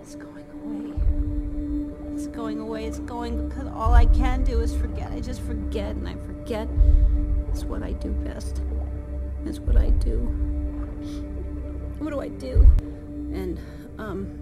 It's 0.00 0.16
going 0.16 0.46
away. 0.50 2.16
It's 2.16 2.26
going 2.26 2.58
away. 2.58 2.86
It's 2.86 2.98
going 2.98 3.48
because 3.48 3.68
all 3.68 3.94
I 3.94 4.06
can 4.06 4.42
do 4.42 4.58
is 4.62 4.74
forget. 4.74 5.12
I 5.12 5.20
just 5.20 5.42
forget 5.42 5.94
and 5.94 6.08
I 6.08 6.14
forget. 6.14 6.66
It's 7.50 7.62
what 7.62 7.84
I 7.84 7.92
do 7.92 8.10
best. 8.10 8.62
It's 9.44 9.60
what 9.60 9.76
I 9.76 9.90
do. 9.90 10.18
What 12.00 12.10
do 12.10 12.20
I 12.20 12.30
do? 12.30 12.66
And, 12.80 13.60
um, 13.98 14.38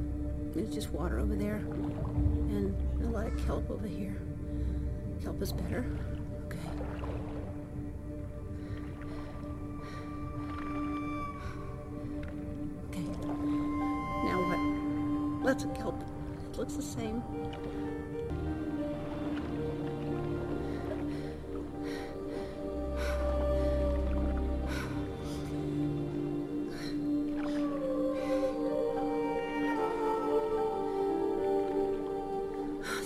there's 0.55 0.71
just 0.71 0.93
water 0.93 1.21
over 1.21 1.37
there 1.37 1.57
and 1.57 2.75
a 3.05 3.09
lot 3.09 3.27
of 3.27 3.47
kelp 3.47 3.71
over 3.71 3.87
here. 3.87 4.17
Kelp 5.23 5.43
is 5.43 5.53
better. 5.53 5.85
That's 15.61 15.79
a 15.79 15.83
kelp. 15.83 16.03
It 16.53 16.57
looks 16.57 16.75
the 16.75 16.83
same. 16.83 17.23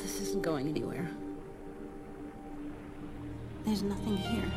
This 0.03 0.21
isn't 0.21 0.43
going 0.43 0.69
anywhere. 0.69 1.11
There's 3.65 3.83
nothing 3.83 4.17
here. 4.17 4.53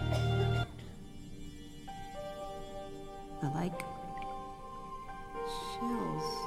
I 3.41 3.47
like 3.55 3.81
shells. 5.79 6.46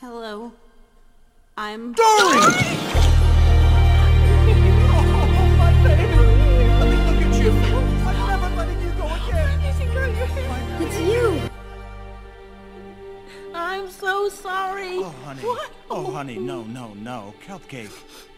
Hello. 0.00 0.52
I'm. 1.56 1.92
Dory! 1.92 2.06
oh, 4.86 5.54
my 5.58 5.72
baby! 5.82 6.06
Let 6.78 6.86
me 6.88 6.96
look 7.02 7.20
at 7.26 7.42
you! 7.42 7.50
I'm 8.06 8.18
never 8.28 8.48
letting 8.54 8.80
you 8.80 8.90
go 8.90 9.06
again! 9.06 9.58
It's 10.80 10.98
you! 11.00 11.50
I'm 13.52 13.90
so 13.90 14.28
sorry. 14.28 14.98
Oh, 14.98 15.14
honey. 15.24 15.42
What? 15.42 15.70
Oh, 15.90 16.12
honey, 16.12 16.38
no, 16.38 16.62
no, 16.62 16.94
no. 16.94 17.34
Cupcake. 17.44 17.90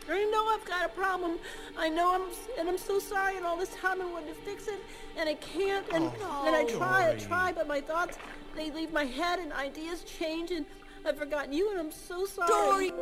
I 0.08 0.24
know 0.24 0.46
I've 0.48 0.64
got 0.64 0.86
a 0.86 0.88
problem. 0.88 1.38
I 1.76 1.90
know 1.90 2.14
I'm, 2.14 2.22
and 2.58 2.70
I'm 2.70 2.78
so 2.78 2.98
sorry. 2.98 3.36
And 3.36 3.44
all 3.44 3.58
this 3.58 3.74
time 3.74 4.00
I 4.00 4.06
wanted 4.10 4.28
to 4.28 4.34
fix 4.34 4.66
it, 4.66 4.80
and 5.18 5.28
I 5.28 5.34
can't. 5.34 5.86
And 5.92 6.10
Oh, 6.22 6.44
and 6.46 6.56
I 6.56 6.64
try, 6.64 7.10
I 7.10 7.16
try, 7.16 7.52
but 7.52 7.68
my 7.68 7.82
thoughts 7.82 8.16
they 8.56 8.70
leave 8.70 8.94
my 8.94 9.04
head, 9.04 9.38
and 9.38 9.52
ideas 9.52 10.04
change, 10.04 10.50
and 10.52 10.64
I've 11.06 11.18
forgotten 11.18 11.52
you, 11.52 11.70
and 11.70 11.80
I'm 11.80 11.92
so 11.92 12.26
sorry. 12.26 12.48
Dory! 12.48 12.92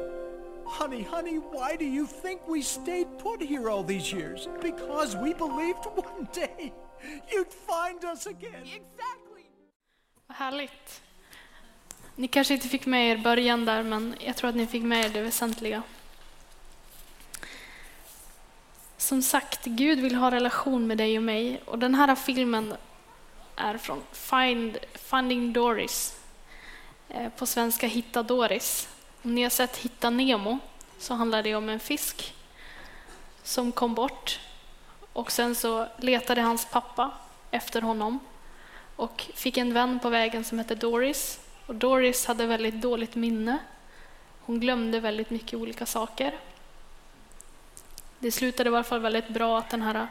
Honey, 0.65 1.03
honey, 1.03 1.37
why 1.37 1.77
do 1.77 1.85
you 1.85 2.07
think 2.07 2.41
we 2.47 2.63
stayed 2.63 3.07
put 3.19 3.43
here 3.43 3.71
all 3.71 3.83
these 3.83 4.13
years? 4.13 4.49
Because 4.63 5.17
we 5.17 5.35
believed 5.35 5.85
one 5.97 6.29
day 6.33 6.73
you'd 7.33 7.53
find 7.53 8.05
us 8.05 8.27
again. 8.27 8.63
Exactly. 8.63 9.45
Vad 10.27 10.37
härligt. 10.37 11.03
Ni 12.15 12.29
kanske 12.29 12.55
inte 12.55 12.69
fick 12.69 12.87
med 12.87 13.11
er 13.11 13.17
början 13.17 13.65
där, 13.65 13.83
men 13.83 14.15
jag 14.21 14.37
tror 14.37 14.51
att 14.51 14.57
ni 14.57 14.67
fick 14.67 14.83
med 14.83 15.05
er 15.05 15.09
det 15.09 15.21
väsentliga. 15.21 15.83
Som 18.97 19.23
sagt, 19.23 19.65
Gud 19.65 19.99
vill 20.01 20.15
ha 20.15 20.31
relation 20.31 20.87
med 20.87 20.99
dig 20.99 21.17
och 21.17 21.23
mig. 21.23 21.63
Och 21.65 21.79
den 21.79 21.95
här 21.95 22.15
filmen 22.15 22.75
är 23.57 23.79
från 23.79 24.03
Find, 24.13 24.79
Finding 24.95 25.53
Doris. 25.53 26.18
Eh, 27.09 27.29
på 27.29 27.47
svenska 27.47 27.87
Hitta 27.87 28.23
Doris. 28.23 28.89
Om 29.23 29.35
ni 29.35 29.43
har 29.43 29.51
sett 29.51 29.77
Hitta 29.77 30.11
Nemo 30.11 30.59
så 30.99 31.15
handlar 31.15 31.43
det 31.43 31.55
om 31.55 31.69
en 31.69 31.81
fisk 31.81 32.35
som 33.43 33.73
kom 33.73 33.95
bort. 33.95 34.41
Och 35.13 35.33
sen 35.33 35.55
så 35.55 35.87
letade 35.97 36.41
hans 36.41 36.65
pappa 36.65 37.11
efter 37.51 37.83
honom 37.83 38.21
och 38.97 39.27
fick 39.35 39.57
en 39.57 39.75
vän 39.75 39.99
på 39.99 40.09
vägen 40.09 40.45
som 40.45 40.59
hette 40.59 40.75
Doris. 40.75 41.41
Och 41.67 41.75
Doris 41.75 42.27
hade 42.27 42.47
väldigt 42.47 42.81
dåligt 42.81 43.15
minne. 43.15 43.59
Hon 44.41 44.61
glömde 44.61 45.01
väldigt 45.01 45.31
mycket 45.31 45.59
olika 45.59 45.87
saker. 45.87 46.39
Det 48.19 48.33
slutade 48.33 48.71
i 48.71 48.75
alla 48.75 48.85
fall 48.85 49.01
väldigt 49.01 49.29
bra 49.29 49.59
att 49.59 49.71
den 49.71 49.83
här 49.83 50.07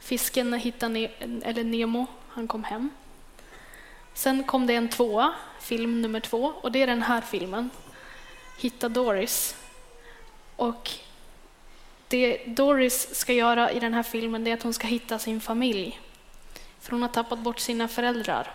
fisken 0.00 0.52
hittade 0.52 0.94
ne- 0.94 1.42
eller 1.44 1.64
Nemo, 1.64 2.06
han 2.28 2.48
kom 2.48 2.64
hem. 2.64 2.90
Sen 4.16 4.44
kom 4.44 4.66
det 4.66 4.74
en 4.74 4.88
tvåa, 4.88 5.34
film 5.60 6.02
nummer 6.02 6.20
två, 6.20 6.52
och 6.60 6.72
det 6.72 6.82
är 6.82 6.86
den 6.86 7.02
här 7.02 7.20
filmen. 7.20 7.70
Hitta 8.58 8.88
Doris. 8.88 9.56
Och 10.56 10.90
Det 12.08 12.44
Doris 12.46 13.14
ska 13.14 13.32
göra 13.32 13.70
i 13.70 13.80
den 13.80 13.94
här 13.94 14.02
filmen 14.02 14.46
är 14.46 14.54
att 14.54 14.62
hon 14.62 14.74
ska 14.74 14.86
hitta 14.86 15.18
sin 15.18 15.40
familj. 15.40 16.00
För 16.80 16.90
hon 16.90 17.02
har 17.02 17.08
tappat 17.08 17.38
bort 17.38 17.58
sina 17.58 17.88
föräldrar. 17.88 18.52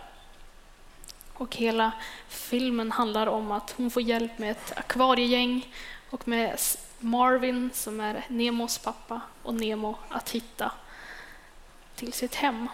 Och 1.34 1.56
hela 1.56 1.92
filmen 2.28 2.92
handlar 2.92 3.26
om 3.26 3.52
att 3.52 3.74
hon 3.76 3.90
får 3.90 4.02
hjälp 4.02 4.38
med 4.38 4.50
ett 4.50 4.72
akvariegäng 4.76 5.74
och 6.10 6.28
med 6.28 6.58
Marvin, 6.98 7.70
som 7.74 8.00
är 8.00 8.24
Nemos 8.28 8.78
pappa, 8.78 9.20
och 9.42 9.54
Nemo 9.54 9.96
att 10.08 10.30
hitta 10.30 10.72
till 11.96 12.12
sitt 12.12 12.34
hem. 12.34 12.68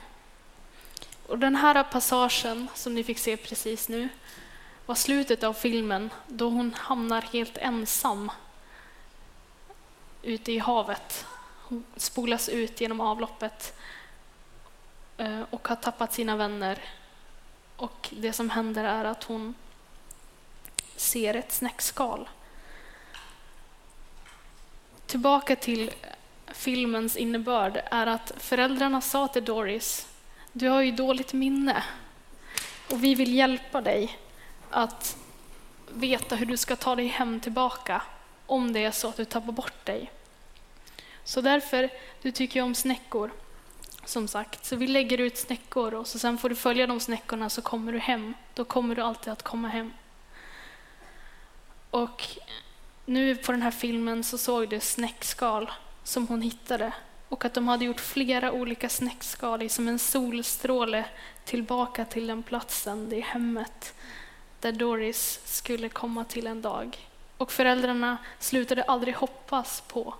Och 1.29 1.39
den 1.39 1.57
här 1.57 1.85
passagen 1.85 2.69
som 2.75 2.95
ni 2.95 3.05
fick 3.05 3.19
se 3.19 3.37
precis 3.37 3.89
nu 3.89 4.09
var 4.87 4.95
slutet 4.95 5.45
av 5.45 5.53
filmen 5.53 6.11
då 6.27 6.49
hon 6.51 6.75
hamnar 6.75 7.23
helt 7.23 7.57
ensam 7.57 8.31
ute 10.23 10.53
i 10.53 10.59
havet. 10.59 11.27
Hon 11.63 11.85
spolas 11.97 12.49
ut 12.49 12.81
genom 12.81 13.01
avloppet 13.01 13.79
eh, 15.17 15.43
och 15.51 15.69
har 15.69 15.77
tappat 15.77 16.13
sina 16.13 16.37
vänner. 16.37 16.79
Och 17.77 18.09
det 18.11 18.33
som 18.33 18.51
händer 18.51 18.85
är 18.85 19.05
att 19.05 19.25
hon 19.25 19.55
ser 20.97 21.35
ett 21.35 21.53
snäckskal. 21.53 22.29
Tillbaka 25.07 25.57
till 25.57 25.91
filmens 26.47 27.17
innebörd 27.17 27.83
är 27.91 28.07
att 28.07 28.33
föräldrarna 28.37 29.01
sa 29.01 29.29
till 29.29 29.45
Doris, 29.45 30.09
du 30.53 30.69
har 30.69 30.83
ju 30.83 30.93
dåligt 30.93 31.33
minne 31.33 31.83
och 32.91 33.05
vi 33.05 33.15
vill 33.15 33.35
hjälpa 33.35 33.81
dig 33.81 34.19
att 34.71 35.17
veta 35.89 36.37
hur 36.37 36.47
du 36.47 36.57
ska 36.57 36.77
ta 36.77 36.97
dig 36.97 37.07
hem 37.07 37.41
tillbaka 37.41 38.03
om 38.47 38.73
det 38.73 38.85
är 38.85 38.91
så 38.91 39.09
att 39.09 39.17
du 39.17 39.25
tappar 39.25 39.53
bort 39.53 39.85
dig. 39.85 40.11
Så 41.25 41.41
därför, 41.41 41.91
du 42.23 42.33
tycker 42.33 42.61
ju 42.61 42.65
om 42.65 42.75
snäckor, 42.75 43.31
som 44.05 44.29
sagt, 44.29 44.65
så 44.65 44.77
vi 44.77 44.87
lägger 44.87 45.19
ut 45.19 45.39
snäckor 45.39 45.95
och 45.95 46.07
så 46.07 46.19
sen 46.19 46.39
får 46.39 46.49
du 46.49 46.55
följa 46.55 46.87
de 46.87 47.01
snäckorna 47.01 47.51
så 47.51 47.63
kommer 47.63 47.93
du 47.93 47.99
hem. 47.99 48.35
Då 48.55 48.65
kommer 48.65 48.95
du 48.95 49.03
alltid 49.03 49.33
att 49.33 49.43
komma 49.43 49.69
hem. 49.69 49.93
Och 51.91 52.25
nu 53.05 53.37
på 53.37 53.53
den 53.53 53.63
här 53.63 53.71
filmen 53.71 54.25
så 54.25 54.39
såg 54.39 54.69
du 54.69 54.81
snäckskal 54.81 55.71
som 56.05 56.27
hon 56.27 56.43
hittade 56.43 56.93
och 57.29 57.45
att 57.45 57.55
de 57.55 57.69
hade 57.69 57.85
gjort 57.85 58.01
flera 58.01 58.53
olika 58.53 58.89
snäckskal 58.89 59.63
i 59.63 59.69
som 59.69 59.89
en 59.89 59.99
solstråle 59.99 61.05
tillbaka 61.45 62.05
till 62.05 62.27
den 62.27 62.43
platsen, 62.43 63.09
det 63.09 63.21
hemmet 63.21 63.95
där 64.61 64.73
Doris 64.73 65.41
skulle 65.45 65.89
komma 65.89 66.25
till 66.25 66.47
en 66.47 66.63
dag. 66.63 67.09
Och 67.37 67.53
föräldrarna 67.53 68.19
slutade 68.39 68.83
aldrig 68.83 69.15
hoppas 69.15 69.81
på 69.81 70.15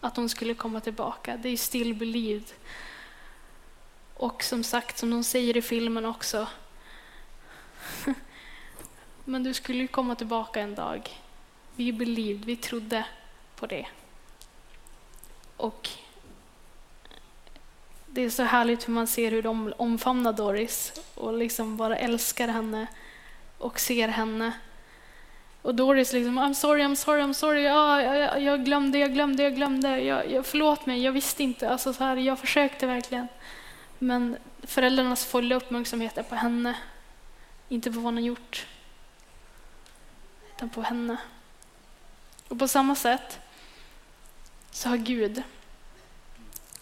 att 0.00 0.16
hon 0.16 0.28
skulle 0.28 0.54
komma 0.54 0.80
tillbaka. 0.80 1.36
Det 1.36 1.48
är 1.48 1.56
still 1.56 1.94
believed. 1.94 2.52
Och 4.14 4.42
som 4.42 4.64
sagt, 4.64 4.98
som 4.98 5.10
de 5.10 5.24
säger 5.24 5.56
i 5.56 5.62
filmen 5.62 6.04
också, 6.04 6.46
men 9.24 9.42
du 9.42 9.54
skulle 9.54 9.78
ju 9.78 9.88
komma 9.88 10.14
tillbaka 10.14 10.60
en 10.60 10.74
dag. 10.74 11.20
Vi 11.76 11.92
believed, 11.92 12.44
vi 12.44 12.56
trodde 12.56 13.06
på 13.56 13.66
det. 13.66 13.86
Och 15.56 15.88
det 18.14 18.22
är 18.22 18.30
så 18.30 18.42
härligt 18.42 18.88
hur 18.88 18.92
man 18.92 19.06
ser 19.06 19.30
hur 19.30 19.42
de 19.42 19.74
omfamnar 19.76 20.32
Doris 20.32 20.92
och 21.14 21.38
liksom 21.38 21.76
bara 21.76 21.96
älskar 21.96 22.48
henne 22.48 22.86
och 23.58 23.80
ser 23.80 24.08
henne. 24.08 24.52
Och 25.62 25.74
Doris 25.74 26.12
liksom, 26.12 26.38
I'm 26.38 26.54
sorry, 26.54 26.82
I'm 26.82 26.94
sorry, 26.94 27.22
I'm 27.22 27.32
sorry, 27.32 27.66
ah, 27.66 28.02
jag, 28.02 28.42
jag 28.42 28.64
glömde, 28.64 28.98
jag 28.98 29.12
glömde, 29.12 29.42
jag 29.42 29.54
glömde, 29.54 30.00
jag, 30.00 30.30
jag, 30.30 30.46
förlåt 30.46 30.86
mig, 30.86 31.04
jag 31.04 31.12
visste 31.12 31.42
inte, 31.42 31.70
alltså 31.70 31.92
så 31.92 32.04
här, 32.04 32.16
jag 32.16 32.38
försökte 32.38 32.86
verkligen. 32.86 33.28
Men 33.98 34.36
föräldrarnas 34.62 35.24
fulla 35.24 35.54
uppmärksamhet 35.54 36.18
är 36.18 36.22
på 36.22 36.34
henne, 36.34 36.76
inte 37.68 37.90
på 37.90 37.94
vad 37.94 38.04
hon 38.04 38.14
har 38.14 38.22
gjort, 38.22 38.66
utan 40.56 40.68
på 40.68 40.82
henne. 40.82 41.16
Och 42.48 42.58
på 42.58 42.68
samma 42.68 42.94
sätt 42.94 43.40
så 44.70 44.88
har 44.88 44.96
Gud 44.96 45.42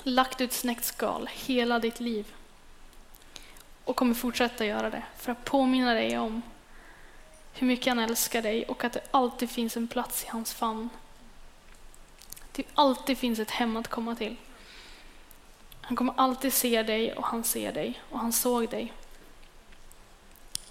lagt 0.02 0.40
ut 0.40 0.52
snäckskal 0.52 1.30
hela 1.32 1.78
ditt 1.78 2.00
liv 2.00 2.34
och 3.84 3.96
kommer 3.96 4.14
fortsätta 4.14 4.64
göra 4.64 4.90
det 4.90 5.02
för 5.16 5.32
att 5.32 5.44
påminna 5.44 5.94
dig 5.94 6.18
om 6.18 6.42
hur 7.52 7.66
mycket 7.66 7.86
han 7.86 7.98
älskar 7.98 8.42
dig 8.42 8.64
och 8.64 8.84
att 8.84 8.92
det 8.92 9.00
alltid 9.10 9.50
finns 9.50 9.76
en 9.76 9.88
plats 9.88 10.24
i 10.24 10.28
hans 10.28 10.54
famn. 10.54 10.88
Det 12.52 12.64
alltid 12.74 13.18
finns 13.18 13.38
ett 13.38 13.50
hem 13.50 13.76
att 13.76 13.88
komma 13.88 14.14
till. 14.14 14.36
Han 15.80 15.96
kommer 15.96 16.14
alltid 16.16 16.52
se 16.52 16.82
dig 16.82 17.12
och 17.12 17.26
han 17.26 17.44
ser 17.44 17.72
dig 17.72 18.00
och 18.10 18.18
han 18.18 18.32
såg 18.32 18.68
dig. 18.68 18.92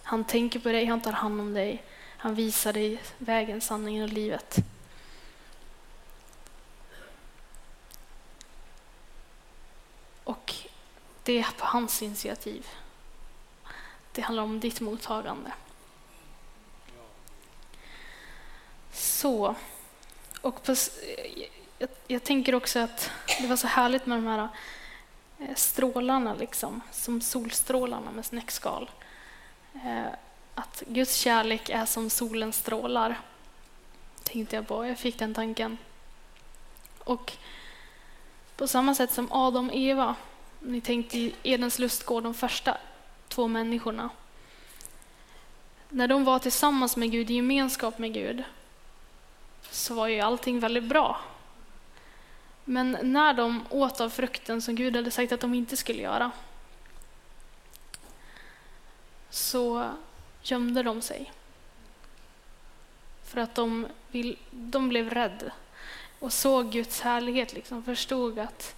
Han 0.03 0.23
tänker 0.23 0.59
på 0.59 0.69
dig, 0.69 0.85
han 0.85 1.01
tar 1.01 1.11
hand 1.11 1.41
om 1.41 1.53
dig, 1.53 1.83
han 2.17 2.35
visar 2.35 2.73
dig 2.73 3.01
vägen, 3.17 3.61
sanningen 3.61 4.03
och 4.03 4.09
livet. 4.09 4.57
Och 10.29 10.55
det 11.23 11.39
är 11.39 11.51
på 11.57 11.65
hans 11.65 12.01
initiativ. 12.01 12.67
Det 14.11 14.21
handlar 14.21 14.43
om 14.43 14.59
ditt 14.59 14.81
mottagande. 14.81 15.51
Så. 18.91 19.55
Och 20.41 20.63
på, 20.63 20.75
jag, 21.77 21.89
jag, 22.07 22.23
tänker 22.23 22.55
också 22.55 22.79
att 22.79 23.11
det 23.41 23.47
var 23.47 23.55
så 23.55 23.67
härligt 23.67 24.05
med 24.05 24.17
de 24.17 24.27
här 24.27 24.47
eh, 25.39 25.55
strålarna, 25.55 26.33
liksom, 26.33 26.81
som 26.91 27.21
solstrålarna 27.21 28.11
med 28.11 28.25
snäckskal. 28.25 28.89
Eh, 29.73 30.11
att 30.55 30.83
Guds 30.87 31.15
kärlek 31.15 31.69
är 31.69 31.85
som 31.85 32.09
solens 32.09 32.57
strålar, 32.57 33.19
tänkte 34.23 34.55
jag 34.55 34.67
på. 34.67 34.85
Jag 34.85 34.99
fick 34.99 35.19
den 35.19 35.33
tanken. 35.33 35.77
Och 36.99 37.37
på 38.59 38.67
samma 38.67 38.95
sätt 38.95 39.11
som 39.11 39.31
Adam 39.31 39.69
och 39.69 39.75
Eva, 39.75 40.15
ni 40.59 40.81
tänkte 40.81 41.17
i 41.17 41.35
Edens 41.43 41.79
lustgård, 41.79 42.23
de 42.23 42.33
första 42.33 42.77
två 43.27 43.47
människorna. 43.47 44.09
När 45.89 46.07
de 46.07 46.25
var 46.25 46.39
tillsammans 46.39 46.97
med 46.97 47.11
Gud, 47.11 47.31
i 47.31 47.33
gemenskap 47.33 47.97
med 47.97 48.13
Gud, 48.13 48.43
så 49.69 49.93
var 49.93 50.07
ju 50.07 50.19
allting 50.19 50.59
väldigt 50.59 50.83
bra. 50.83 51.21
Men 52.65 52.97
när 53.01 53.33
de 53.33 53.65
åt 53.69 54.01
av 54.01 54.09
frukten 54.09 54.61
som 54.61 54.75
Gud 54.75 54.95
hade 54.95 55.11
sagt 55.11 55.31
att 55.31 55.39
de 55.39 55.53
inte 55.53 55.77
skulle 55.77 56.01
göra, 56.01 56.31
så 59.29 59.89
gömde 60.43 60.83
de 60.83 61.01
sig. 61.01 61.31
För 63.23 63.41
att 63.41 63.55
de, 63.55 63.87
vill, 64.11 64.37
de 64.51 64.89
blev 64.89 65.09
rädda 65.09 65.51
och 66.19 66.33
såg 66.33 66.71
Guds 66.71 67.01
härlighet, 67.01 67.53
liksom 67.53 67.83
förstod 67.83 68.39
att, 68.39 68.75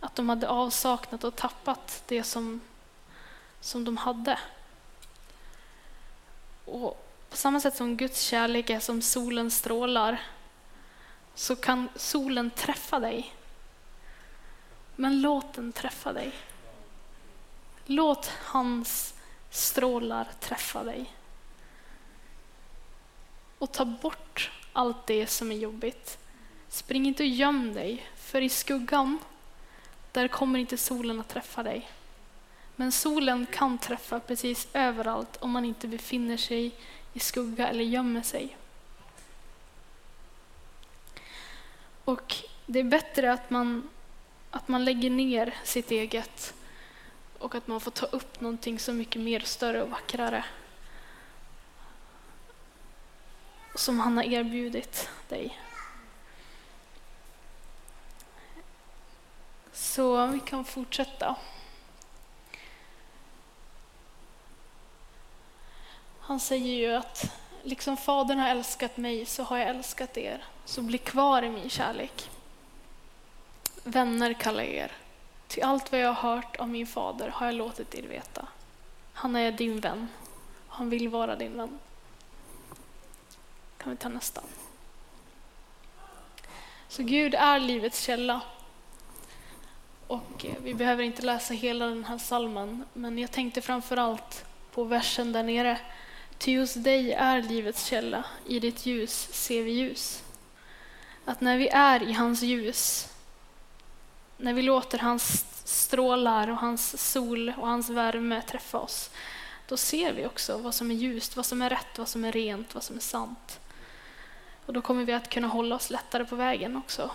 att 0.00 0.14
de 0.14 0.28
hade 0.28 0.48
avsaknat 0.48 1.24
och 1.24 1.36
tappat 1.36 2.02
det 2.06 2.22
som, 2.22 2.60
som 3.60 3.84
de 3.84 3.96
hade. 3.96 4.38
Och 6.64 7.06
på 7.30 7.36
samma 7.36 7.60
sätt 7.60 7.76
som 7.76 7.96
Guds 7.96 8.20
kärlek 8.20 8.70
är 8.70 8.80
som 8.80 9.02
solens 9.02 9.56
strålar 9.56 10.22
så 11.34 11.56
kan 11.56 11.88
solen 11.96 12.50
träffa 12.50 13.00
dig. 13.00 13.34
Men 14.96 15.20
låt 15.20 15.52
den 15.52 15.72
träffa 15.72 16.12
dig. 16.12 16.32
Låt 17.86 18.26
hans 18.26 19.14
strålar 19.50 20.28
träffa 20.40 20.84
dig. 20.84 21.12
Och 23.58 23.72
ta 23.72 23.84
bort 23.84 24.50
allt 24.72 25.06
det 25.06 25.26
som 25.26 25.52
är 25.52 25.56
jobbigt. 25.56 26.18
Spring 26.68 27.06
inte 27.06 27.22
och 27.22 27.28
göm 27.28 27.74
dig, 27.74 28.06
för 28.16 28.40
i 28.40 28.48
skuggan, 28.48 29.18
där 30.12 30.28
kommer 30.28 30.58
inte 30.58 30.76
solen 30.76 31.20
att 31.20 31.28
träffa 31.28 31.62
dig. 31.62 31.88
Men 32.76 32.92
solen 32.92 33.46
kan 33.46 33.78
träffa 33.78 34.20
precis 34.20 34.68
överallt 34.72 35.36
om 35.40 35.50
man 35.50 35.64
inte 35.64 35.88
befinner 35.88 36.36
sig 36.36 36.72
i 37.12 37.20
skugga 37.20 37.68
eller 37.68 37.84
gömmer 37.84 38.22
sig. 38.22 38.56
Och 42.04 42.34
det 42.66 42.80
är 42.80 42.84
bättre 42.84 43.32
att 43.32 43.50
man, 43.50 43.88
att 44.50 44.68
man 44.68 44.84
lägger 44.84 45.10
ner 45.10 45.54
sitt 45.64 45.90
eget 45.90 46.54
och 47.38 47.54
att 47.54 47.66
man 47.66 47.80
får 47.80 47.90
ta 47.90 48.06
upp 48.06 48.40
någonting 48.40 48.78
så 48.78 48.92
mycket 48.92 49.22
mer 49.22 49.40
större 49.40 49.82
och 49.82 49.90
vackrare 49.90 50.44
som 53.74 54.00
han 54.00 54.16
har 54.16 54.24
erbjudit 54.24 55.08
dig. 55.28 55.58
Så 59.76 60.26
vi 60.26 60.40
kan 60.40 60.64
fortsätta. 60.64 61.36
Han 66.20 66.40
säger 66.40 66.74
ju 66.74 66.96
att 66.96 67.32
liksom 67.62 67.96
Fadern 67.96 68.38
har 68.38 68.48
älskat 68.48 68.96
mig 68.96 69.26
så 69.26 69.42
har 69.42 69.58
jag 69.58 69.68
älskat 69.68 70.16
er, 70.16 70.44
så 70.64 70.82
bli 70.82 70.98
kvar 70.98 71.42
i 71.42 71.50
min 71.50 71.70
kärlek. 71.70 72.30
vänner 73.84 74.32
kallar 74.32 74.62
jag 74.62 74.72
er. 74.72 74.92
Till 75.46 75.62
allt 75.62 75.92
vad 75.92 76.00
jag 76.00 76.12
har 76.12 76.36
hört 76.36 76.56
av 76.56 76.68
min 76.68 76.86
fader 76.86 77.28
har 77.28 77.46
jag 77.46 77.54
låtit 77.54 77.94
er 77.94 78.02
veta. 78.02 78.48
Han 79.12 79.36
är 79.36 79.52
din 79.52 79.80
vän. 79.80 80.08
Han 80.68 80.90
vill 80.90 81.08
vara 81.08 81.36
din 81.36 81.56
vän. 81.56 81.78
Kan 83.78 83.90
vi 83.90 83.96
ta 83.96 84.08
nästa? 84.08 84.42
Så 86.88 87.02
Gud 87.02 87.34
är 87.34 87.58
livets 87.58 88.00
källa. 88.00 88.40
Och 90.06 90.44
eh, 90.44 90.54
vi 90.62 90.74
behöver 90.74 91.02
inte 91.02 91.22
läsa 91.22 91.54
hela 91.54 91.86
den 91.86 92.04
här 92.04 92.18
salmen, 92.18 92.84
men 92.92 93.18
jag 93.18 93.30
tänkte 93.30 93.60
framför 93.60 93.96
allt 93.96 94.44
på 94.72 94.84
versen 94.84 95.32
där 95.32 95.42
nere. 95.42 95.78
Ty 96.38 96.58
hos 96.58 96.74
dig 96.74 97.12
är 97.12 97.42
livets 97.42 97.84
källa, 97.84 98.24
i 98.46 98.60
ditt 98.60 98.86
ljus 98.86 99.28
ser 99.32 99.62
vi 99.62 99.70
ljus. 99.70 100.22
Att 101.24 101.40
när 101.40 101.58
vi 101.58 101.68
är 101.68 102.02
i 102.02 102.12
hans 102.12 102.42
ljus, 102.42 103.08
när 104.36 104.52
vi 104.52 104.62
låter 104.62 104.98
hans 104.98 105.46
strålar 105.64 106.50
och 106.50 106.56
hans 106.56 107.12
sol 107.12 107.52
och 107.58 107.68
hans 107.68 107.90
värme 107.90 108.42
träffa 108.42 108.78
oss, 108.78 109.10
då 109.68 109.76
ser 109.76 110.12
vi 110.12 110.26
också 110.26 110.58
vad 110.58 110.74
som 110.74 110.90
är 110.90 110.94
ljust, 110.94 111.36
vad 111.36 111.46
som 111.46 111.62
är 111.62 111.70
rätt, 111.70 111.98
vad 111.98 112.08
som 112.08 112.24
är 112.24 112.32
rent, 112.32 112.74
vad 112.74 112.82
som 112.82 112.96
är 112.96 113.00
sant. 113.00 113.60
Och 114.66 114.72
då 114.72 114.82
kommer 114.82 115.04
vi 115.04 115.12
att 115.12 115.28
kunna 115.28 115.48
hålla 115.48 115.76
oss 115.76 115.90
lättare 115.90 116.24
på 116.24 116.36
vägen 116.36 116.76
också, 116.76 117.10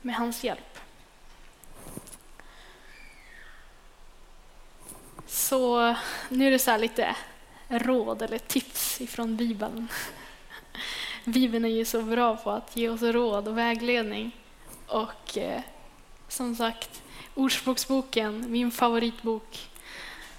med 0.00 0.14
hans 0.14 0.44
hjälp. 0.44 0.78
Så 5.32 5.94
nu 6.28 6.46
är 6.46 6.50
det 6.50 6.58
så 6.58 6.76
lite 6.76 7.16
råd 7.68 8.22
eller 8.22 8.38
tips 8.38 9.00
ifrån 9.00 9.36
Bibeln. 9.36 9.88
Bibeln 11.24 11.64
är 11.64 11.68
ju 11.68 11.84
så 11.84 12.02
bra 12.02 12.36
på 12.36 12.50
att 12.50 12.76
ge 12.76 12.88
oss 12.88 13.02
råd 13.02 13.48
och 13.48 13.58
vägledning. 13.58 14.36
Och 14.86 15.38
eh, 15.38 15.60
som 16.28 16.56
sagt, 16.56 17.02
Ordspråksboken, 17.34 18.44
min 18.48 18.70
favoritbok. 18.70 19.70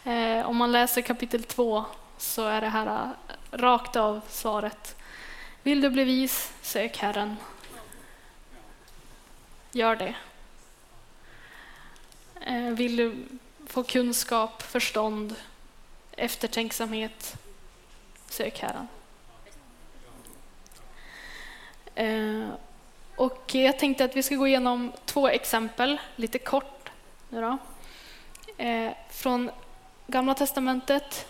Eh, 0.03 0.49
om 0.49 0.57
man 0.57 0.71
läser 0.71 1.01
kapitel 1.01 1.43
2 1.43 1.85
så 2.17 2.45
är 2.45 2.61
det 2.61 2.69
här 2.69 2.87
eh, 2.87 3.09
rakt 3.57 3.95
av 3.95 4.21
svaret. 4.29 4.95
Vill 5.63 5.81
du 5.81 5.89
bli 5.89 6.03
vis, 6.03 6.53
sök 6.61 6.97
Herren. 6.97 7.35
Gör 9.71 9.95
det. 9.95 10.15
Eh, 12.41 12.69
vill 12.69 12.95
du 12.95 13.27
få 13.73 13.83
kunskap, 13.83 14.61
förstånd, 14.61 15.35
eftertänksamhet, 16.11 17.35
sök 18.29 18.59
Herren. 18.59 18.87
Eh, 21.95 22.49
och 23.15 23.55
jag 23.55 23.79
tänkte 23.79 24.05
att 24.05 24.15
vi 24.15 24.23
ska 24.23 24.35
gå 24.35 24.47
igenom 24.47 24.91
två 25.05 25.27
exempel, 25.27 26.01
lite 26.15 26.39
kort. 26.39 26.89
Nu 27.29 27.41
då. 27.41 27.57
Eh, 28.63 28.91
från 29.09 29.51
Gamla 30.07 30.33
Testamentet, 30.33 31.27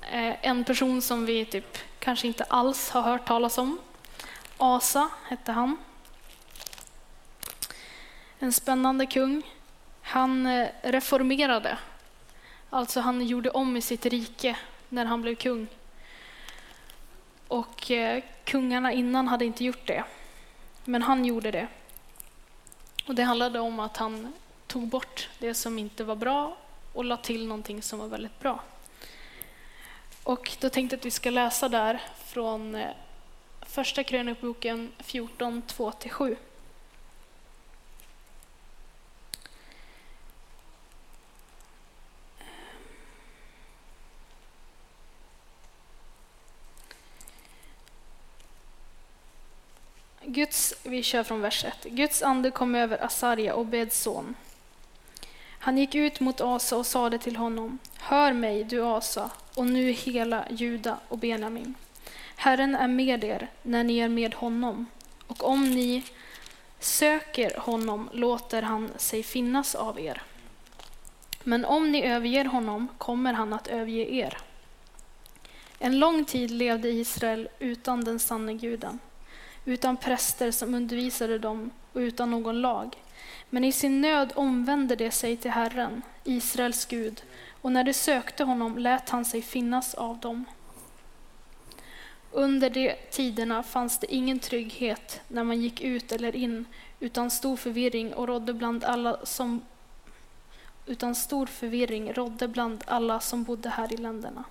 eh, 0.00 0.46
en 0.46 0.64
person 0.64 1.02
som 1.02 1.26
vi 1.26 1.44
typ 1.44 1.78
kanske 1.98 2.26
inte 2.26 2.44
alls 2.44 2.90
har 2.90 3.02
hört 3.02 3.26
talas 3.26 3.58
om. 3.58 3.78
Asa 4.56 5.08
hette 5.28 5.52
han. 5.52 5.76
En 8.38 8.52
spännande 8.52 9.06
kung. 9.06 9.42
Han 10.08 10.46
eh, 10.46 10.68
reformerade, 10.82 11.78
alltså 12.70 13.00
han 13.00 13.26
gjorde 13.26 13.50
om 13.50 13.76
i 13.76 13.80
sitt 13.80 14.06
rike 14.06 14.56
när 14.88 15.04
han 15.04 15.22
blev 15.22 15.34
kung. 15.34 15.66
Och 17.48 17.90
eh, 17.90 18.22
kungarna 18.44 18.92
innan 18.92 19.28
hade 19.28 19.44
inte 19.44 19.64
gjort 19.64 19.86
det, 19.86 20.04
men 20.84 21.02
han 21.02 21.24
gjorde 21.24 21.50
det. 21.50 21.68
Och 23.06 23.14
Det 23.14 23.22
handlade 23.22 23.60
om 23.60 23.80
att 23.80 23.96
han 23.96 24.32
tog 24.66 24.86
bort 24.86 25.28
det 25.38 25.54
som 25.54 25.78
inte 25.78 26.04
var 26.04 26.16
bra 26.16 26.56
och 26.92 27.04
la 27.04 27.16
till 27.16 27.46
någonting 27.46 27.82
som 27.82 27.98
var 27.98 28.08
väldigt 28.08 28.40
bra. 28.40 28.62
Och 30.22 30.56
då 30.60 30.68
tänkte 30.68 30.94
jag 30.94 30.98
att 30.98 31.06
vi 31.06 31.10
ska 31.10 31.30
läsa 31.30 31.68
där 31.68 32.02
från 32.26 32.74
eh, 32.74 32.90
Första 33.62 34.04
krönikboken 34.04 34.92
14, 34.98 35.62
2-7. 35.62 36.36
Guds, 50.36 50.74
vi 50.82 51.02
kör 51.02 51.22
från 51.22 51.40
vers 51.40 51.64
1. 51.64 51.84
Guds 51.84 52.22
ande 52.22 52.50
kom 52.50 52.74
över 52.74 53.04
Asarja, 53.04 53.54
Obeds 53.54 54.02
son. 54.02 54.34
Han 55.58 55.78
gick 55.78 55.94
ut 55.94 56.20
mot 56.20 56.40
Asa 56.40 56.76
och 56.76 56.86
sade 56.86 57.18
till 57.18 57.36
honom, 57.36 57.78
Hör 57.98 58.32
mig, 58.32 58.64
du 58.64 58.82
Asa, 58.84 59.30
och 59.54 59.66
nu 59.66 59.90
hela 59.90 60.44
Juda 60.50 60.98
och 61.08 61.18
Benjamin. 61.18 61.74
Herren 62.36 62.74
är 62.74 62.88
med 62.88 63.24
er 63.24 63.48
när 63.62 63.84
ni 63.84 63.98
är 63.98 64.08
med 64.08 64.34
honom, 64.34 64.86
och 65.26 65.44
om 65.44 65.70
ni 65.70 66.02
söker 66.80 67.58
honom 67.58 68.10
låter 68.12 68.62
han 68.62 68.90
sig 68.96 69.22
finnas 69.22 69.74
av 69.74 70.00
er. 70.00 70.22
Men 71.44 71.64
om 71.64 71.92
ni 71.92 72.02
överger 72.02 72.44
honom 72.44 72.88
kommer 72.98 73.32
han 73.32 73.52
att 73.52 73.68
överge 73.68 74.14
er. 74.14 74.38
En 75.78 75.98
lång 75.98 76.24
tid 76.24 76.50
levde 76.50 76.88
Israel 76.88 77.48
utan 77.58 78.04
den 78.04 78.18
sanne 78.18 78.54
guden 78.54 78.98
utan 79.66 79.96
präster 79.96 80.50
som 80.50 80.74
undervisade 80.74 81.38
dem 81.38 81.70
och 81.92 81.98
utan 81.98 82.30
någon 82.30 82.60
lag. 82.60 82.96
Men 83.50 83.64
i 83.64 83.72
sin 83.72 84.00
nöd 84.00 84.32
omvände 84.34 84.96
de 84.96 85.10
sig 85.10 85.36
till 85.36 85.50
Herren, 85.50 86.02
Israels 86.24 86.86
Gud, 86.86 87.22
och 87.62 87.72
när 87.72 87.84
de 87.84 87.94
sökte 87.94 88.44
honom 88.44 88.78
lät 88.78 89.08
han 89.08 89.24
sig 89.24 89.42
finnas 89.42 89.94
av 89.94 90.18
dem. 90.18 90.44
Under 92.32 92.70
de 92.70 92.94
tiderna 93.10 93.62
fanns 93.62 93.98
det 93.98 94.14
ingen 94.14 94.38
trygghet 94.38 95.20
när 95.28 95.44
man 95.44 95.60
gick 95.60 95.80
ut 95.80 96.12
eller 96.12 96.36
in, 96.36 96.64
utan 97.00 97.30
stor 97.30 97.56
förvirring 97.56 98.14
och 98.14 98.28
rådde 98.28 98.54
bland 98.54 98.84
alla 98.84 99.26
som 99.26 99.62
utan 100.86 101.14
stor 101.14 101.46
förvirring 101.46 102.12
rådde 102.12 102.48
bland 102.48 102.84
alla 102.86 103.20
som 103.20 103.44
bodde 103.44 103.68
här 103.68 103.92
i 103.92 103.96
länderna. 103.96 104.44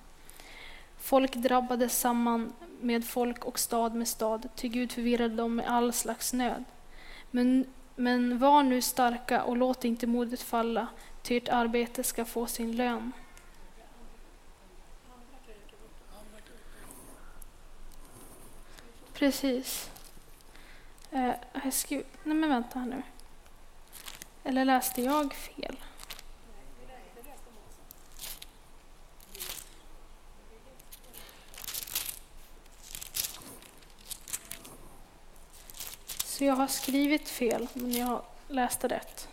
Folk 0.98 1.34
drabbades 1.34 2.00
samman 2.00 2.52
med 2.80 3.04
folk 3.04 3.44
och 3.44 3.58
stad 3.58 3.94
med 3.94 4.08
stad, 4.08 4.48
ty 4.54 4.68
Gud 4.68 4.92
förvirrade 4.92 5.34
dem 5.34 5.54
med 5.54 5.68
all 5.68 5.92
slags 5.92 6.32
nöd. 6.32 6.64
Men, 7.30 7.66
men 7.96 8.38
var 8.38 8.62
nu 8.62 8.82
starka 8.82 9.42
och 9.42 9.56
låt 9.56 9.84
inte 9.84 10.06
modet 10.06 10.42
falla, 10.42 10.86
ty 11.22 11.36
ert 11.36 11.48
arbete 11.48 12.04
ska 12.04 12.24
få 12.24 12.46
sin 12.46 12.76
lön. 12.76 13.12
Precis. 19.12 19.90
Eh, 21.10 21.32
jag 21.52 22.04
nej 22.24 22.36
men 22.36 22.48
vänta 22.48 22.78
här 22.78 22.86
nu. 22.86 23.02
Eller 24.44 24.64
läste 24.64 25.02
jag 25.02 25.34
fel? 25.34 25.76
Så 36.36 36.44
jag 36.44 36.54
har 36.54 36.66
skrivit 36.66 37.28
fel, 37.28 37.68
men 37.72 37.92
jag 37.92 38.22
läste 38.48 38.88
rätt. 38.88 39.28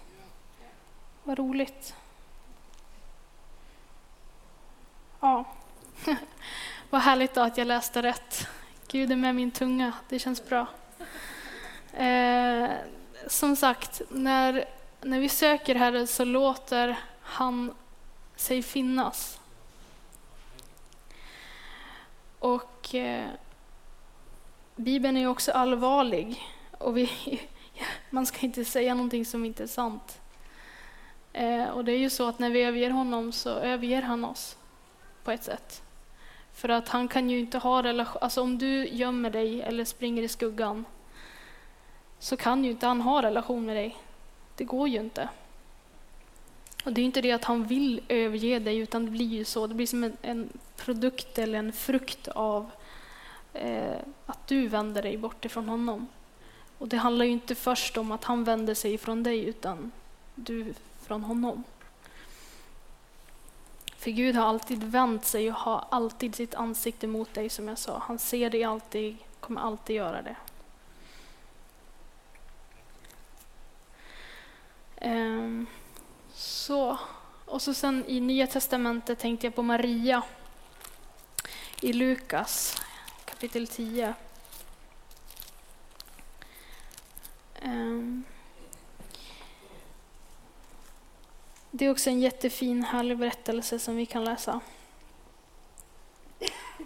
Vad 1.24 1.39
roligt. 1.39 1.96
Ja, 5.20 5.46
vad 6.89 7.02
härligt 7.02 7.34
då 7.34 7.42
att 7.42 7.58
jag 7.58 7.68
läste 7.68 8.02
rätt. 8.02 8.48
Gud 8.88 9.12
är 9.12 9.16
med 9.16 9.36
min 9.36 9.52
tunga, 9.52 9.94
det 10.10 10.20
känns 10.20 10.46
bra. 10.50 10.68
Eh, 11.94 12.70
som 13.28 13.56
sagt, 13.56 14.02
när, 14.10 14.66
när 15.02 15.20
vi 15.20 15.30
söker 15.30 15.76
Herren 15.76 16.08
så 16.08 16.26
låter 16.26 17.00
han 17.22 17.74
sig 18.36 18.63
finnas. 18.63 19.39
Och 22.39 22.96
eh, 22.96 23.30
Bibeln 24.76 25.18
är 25.18 25.28
också 25.28 25.52
allvarlig 25.52 26.53
och 26.84 26.98
vi, 26.98 27.10
man 28.10 28.26
ska 28.26 28.46
inte 28.46 28.65
säga 28.65 28.93
någonting 28.93 29.26
som 29.26 29.46
inte 29.46 29.63
är 29.63 29.67
sant. 29.67 30.22
Eh, 31.34 31.69
och 31.69 31.86
det 31.86 31.91
är 31.91 31.98
ju 31.98 32.10
så 32.10 32.28
att 32.28 32.39
när 32.39 32.50
vi 32.50 32.62
överger 32.62 32.89
honom 32.89 33.32
så 33.32 33.50
överger 33.50 34.02
han 34.02 34.26
oss 34.26 34.58
på 35.24 35.32
ett 35.32 35.43
sätt. 35.43 35.82
För 36.54 36.69
att 36.69 36.89
han 36.89 37.08
kan 37.08 37.30
ju 37.30 37.39
inte 37.39 37.58
ha 37.58 37.84
relation, 37.84 38.22
alltså 38.22 38.41
om 38.41 38.58
du 38.58 38.88
gömmer 38.88 39.30
dig 39.30 39.62
eller 39.62 39.86
springer 39.86 40.24
i 40.24 40.28
skuggan 40.28 40.86
så 42.19 42.38
kan 42.38 42.65
ju 42.65 42.72
inte 42.72 42.88
han 42.88 43.02
ha 43.02 43.22
relation 43.22 43.65
med 43.65 43.76
dig. 43.76 43.98
Det 44.56 44.63
går 44.63 44.88
ju 44.88 45.00
inte. 45.00 45.30
Och 46.86 46.93
det 46.93 47.02
är 47.02 47.06
inte 47.06 47.22
det 47.22 47.32
att 47.32 47.43
han 47.43 47.63
vill 47.63 48.02
överge 48.08 48.60
dig 48.60 48.78
utan 48.78 49.06
det 49.06 49.12
blir 49.12 49.26
ju 49.26 49.46
så, 49.46 49.67
det 49.67 49.76
blir 49.76 49.88
som 49.88 50.04
en, 50.04 50.17
en 50.22 50.50
produkt 50.76 51.38
eller 51.38 51.60
en 51.60 51.74
frukt 51.74 52.28
av 52.28 52.69
eh, 53.54 53.98
att 54.26 54.48
du 54.48 54.67
vänder 54.67 55.02
dig 55.02 55.17
bort 55.17 55.46
ifrån 55.46 55.69
honom. 55.69 56.08
Och 56.84 56.89
det 56.89 56.98
handlar 56.98 57.26
ju 57.26 57.32
inte 57.32 57.56
först 57.56 57.98
om 57.98 58.12
att 58.12 58.24
han 58.24 58.43
vänder 58.43 58.74
sig 58.74 58.93
ifrån 58.93 59.24
dig, 59.24 59.46
utan 59.46 59.91
du 60.36 60.74
från 61.02 61.24
honom. 61.24 61.63
För 63.98 64.12
Gud 64.12 64.36
har 64.36 64.46
alltid 64.46 64.84
vänt 64.84 65.26
sig 65.26 65.50
och 65.50 65.56
har 65.56 65.86
alltid 65.91 66.36
sitt 66.36 66.56
ansikte 66.56 67.08
mot 67.08 67.34
dig, 67.34 67.50
som 67.50 67.67
jag 67.67 67.78
sa. 67.78 67.98
Han 68.08 68.19
ser 68.19 68.50
dig 68.50 68.63
alltid, 68.63 69.17
kommer 69.39 69.62
alltid 69.62 69.96
göra 69.96 70.22
det. 70.22 70.36
Ehm, 74.98 75.65
så. 76.34 76.98
Och 77.46 77.62
så 77.62 77.74
sen 77.74 78.04
i 78.08 78.19
Nya 78.19 78.48
Testamentet 78.48 79.19
tänkte 79.19 79.48
jag 79.48 79.56
på 79.56 79.63
Maria 79.63 80.24
i 81.82 81.93
Lukas 81.93 82.82
kapitel 83.26 83.67
10. 83.67 84.13
Um, 87.63 88.23
det 91.71 91.86
är 91.86 91.91
också 91.91 92.10
en 92.10 92.19
jättefin, 92.19 92.84
härlig 92.84 93.17
berättelse 93.17 93.80
som 93.80 93.95
vi 93.95 94.06
kan 94.06 94.23
läsa. 94.23 94.60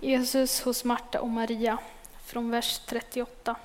Jesus 0.02 0.62
hos 0.62 0.84
Marta 0.84 1.22
och 1.22 1.30
Maria, 1.30 1.78
från 2.26 2.50
vers 2.50 2.80
38. 2.80 3.56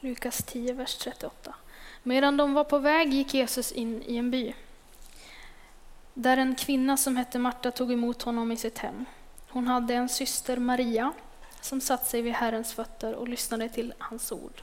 Lukas 0.00 0.38
10, 0.38 0.72
vers 0.72 0.96
38. 0.96 1.54
Medan 2.02 2.36
de 2.36 2.54
var 2.54 2.64
på 2.64 2.78
väg 2.78 3.14
gick 3.14 3.34
Jesus 3.34 3.72
in 3.72 4.02
i 4.02 4.16
en 4.16 4.30
by 4.30 4.54
där 6.14 6.36
en 6.36 6.54
kvinna 6.54 6.96
som 6.96 7.16
hette 7.16 7.38
Marta 7.38 7.70
tog 7.70 7.92
emot 7.92 8.22
honom 8.22 8.52
i 8.52 8.56
sitt 8.56 8.78
hem. 8.78 9.04
Hon 9.48 9.66
hade 9.66 9.94
en 9.94 10.08
syster, 10.08 10.56
Maria, 10.56 11.12
som 11.64 11.80
satt 11.80 12.06
sig 12.06 12.22
vid 12.22 12.32
Herrens 12.32 12.72
fötter 12.72 13.14
och 13.14 13.28
lyssnade 13.28 13.68
till 13.68 13.94
hans 13.98 14.32
ord. 14.32 14.62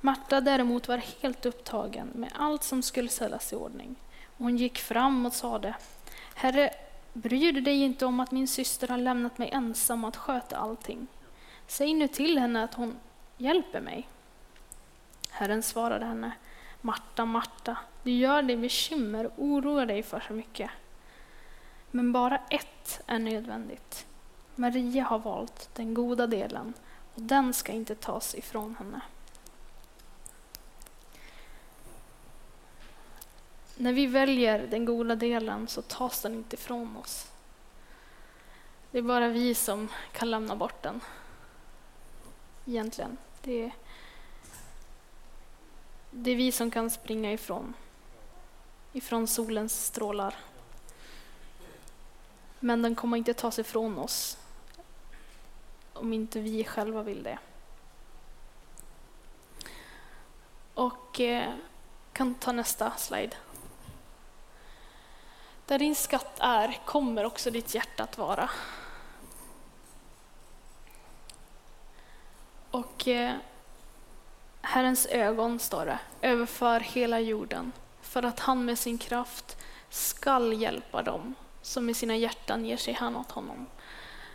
Marta 0.00 0.40
däremot 0.40 0.88
var 0.88 1.02
helt 1.22 1.46
upptagen 1.46 2.10
med 2.14 2.32
allt 2.34 2.62
som 2.62 2.82
skulle 2.82 3.08
ställas 3.08 3.52
i 3.52 3.56
ordning. 3.56 3.96
Hon 4.38 4.56
gick 4.56 4.78
fram 4.78 5.26
och 5.26 5.32
sade, 5.32 5.74
Herre, 6.34 6.70
bryr 7.12 7.52
du 7.52 7.60
dig 7.60 7.82
inte 7.82 8.06
om 8.06 8.20
att 8.20 8.30
min 8.30 8.48
syster 8.48 8.88
har 8.88 8.98
lämnat 8.98 9.38
mig 9.38 9.50
ensam 9.52 10.04
att 10.04 10.16
sköta 10.16 10.56
allting? 10.56 11.06
Säg 11.66 11.94
nu 11.94 12.08
till 12.08 12.38
henne 12.38 12.64
att 12.64 12.74
hon 12.74 12.96
hjälper 13.36 13.80
mig. 13.80 14.08
Herren 15.30 15.62
svarade 15.62 16.04
henne, 16.04 16.32
Marta, 16.80 17.24
Marta, 17.24 17.76
du 18.02 18.10
gör 18.10 18.42
dig 18.42 18.56
bekymmer 18.56 19.26
och 19.26 19.32
oroar 19.44 19.86
dig 19.86 20.02
för 20.02 20.20
så 20.20 20.32
mycket. 20.32 20.70
Men 21.90 22.12
bara 22.12 22.40
ett 22.50 23.00
är 23.06 23.18
nödvändigt. 23.18 24.06
Maria 24.54 25.04
har 25.04 25.18
valt 25.18 25.70
den 25.72 25.94
goda 25.94 26.26
delen 26.26 26.74
och 27.14 27.22
den 27.22 27.54
ska 27.54 27.72
inte 27.72 27.94
tas 27.94 28.34
ifrån 28.34 28.76
henne. 28.78 29.00
När 33.76 33.92
vi 33.92 34.06
väljer 34.06 34.66
den 34.66 34.84
goda 34.84 35.14
delen 35.14 35.68
så 35.68 35.82
tas 35.82 36.22
den 36.22 36.34
inte 36.34 36.56
ifrån 36.56 36.96
oss. 36.96 37.30
Det 38.90 38.98
är 38.98 39.02
bara 39.02 39.28
vi 39.28 39.54
som 39.54 39.88
kan 40.12 40.30
lämna 40.30 40.56
bort 40.56 40.82
den. 40.82 41.00
Egentligen. 42.66 43.16
Det 43.42 43.64
är, 43.64 43.72
det 46.10 46.30
är 46.30 46.36
vi 46.36 46.52
som 46.52 46.70
kan 46.70 46.90
springa 46.90 47.32
ifrån, 47.32 47.74
ifrån 48.92 49.26
solens 49.26 49.84
strålar. 49.86 50.34
Men 52.60 52.82
den 52.82 52.94
kommer 52.94 53.16
inte 53.16 53.34
tas 53.34 53.58
ifrån 53.58 53.98
oss 53.98 54.38
om 55.92 56.12
inte 56.12 56.40
vi 56.40 56.64
själva 56.64 57.02
vill 57.02 57.22
det. 57.22 57.38
Och 60.74 61.20
eh, 61.20 61.52
kan 62.12 62.34
ta 62.34 62.52
nästa 62.52 62.90
slide. 62.90 63.36
Där 65.66 65.78
din 65.78 65.94
skatt 65.94 66.38
är 66.38 66.78
kommer 66.84 67.24
också 67.24 67.50
ditt 67.50 67.74
hjärta 67.74 68.02
att 68.02 68.18
vara. 68.18 68.50
Och 72.70 73.08
eh, 73.08 73.34
Herrens 74.62 75.06
ögon, 75.06 75.58
står 75.58 75.86
det, 75.86 75.98
överför 76.20 76.80
hela 76.80 77.20
jorden 77.20 77.72
för 78.02 78.22
att 78.22 78.40
han 78.40 78.64
med 78.64 78.78
sin 78.78 78.98
kraft 78.98 79.56
skall 79.88 80.52
hjälpa 80.52 81.02
dem 81.02 81.34
som 81.62 81.90
i 81.90 81.94
sina 81.94 82.16
hjärtan 82.16 82.64
ger 82.64 82.76
sig 82.76 82.94
hän 82.94 83.16
åt 83.16 83.30
honom. 83.30 83.66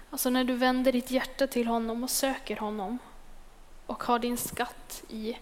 Alltså 0.10 0.30
när 0.30 0.44
du 0.44 0.54
vänder 0.54 0.92
ditt 0.92 1.12
hjärta 1.12 1.48
till 1.48 1.68
honom 1.68 2.04
och 2.04 2.10
söker 2.10 2.58
honom 2.58 3.00
och 3.86 4.04
har 4.04 4.20
din 4.20 4.38
skatt 4.38 5.04
i 5.10 5.38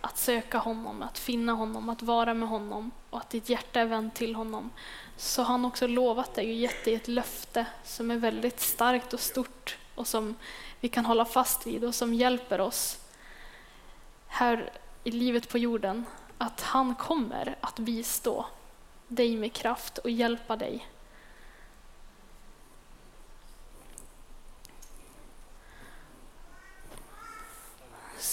att 0.00 0.18
söka 0.18 0.58
honom, 0.58 1.02
att 1.02 1.18
finna 1.18 1.52
honom, 1.52 1.88
att 1.88 2.02
vara 2.02 2.34
med 2.34 2.48
honom 2.48 2.90
och 3.10 3.18
att 3.18 3.30
ditt 3.30 3.48
hjärta 3.48 3.80
är 3.80 3.84
vänt 3.84 4.14
till 4.14 4.34
honom 4.34 4.70
så 5.16 5.42
har 5.42 5.52
han 5.52 5.64
också 5.64 5.86
lovat 5.86 6.34
dig 6.34 6.46
och 6.48 6.54
gett 6.54 6.84
dig 6.84 6.94
ett 6.94 7.08
löfte 7.08 7.66
som 7.84 8.10
är 8.10 8.16
väldigt 8.16 8.60
starkt 8.60 9.12
och 9.12 9.20
stort 9.20 9.78
och 9.94 10.06
som 10.06 10.34
vi 10.80 10.88
kan 10.88 11.06
hålla 11.06 11.24
fast 11.24 11.66
vid 11.66 11.84
och 11.84 11.94
som 11.94 12.14
hjälper 12.14 12.60
oss 12.60 12.98
här 14.26 14.72
i 15.04 15.10
livet 15.10 15.48
på 15.48 15.58
jorden 15.58 16.04
att 16.38 16.60
han 16.60 16.94
kommer 16.94 17.56
att 17.60 17.78
bistå 17.78 18.46
dig 19.08 19.36
med 19.36 19.52
kraft 19.52 19.98
och 19.98 20.10
hjälpa 20.10 20.56
dig. 20.56 20.86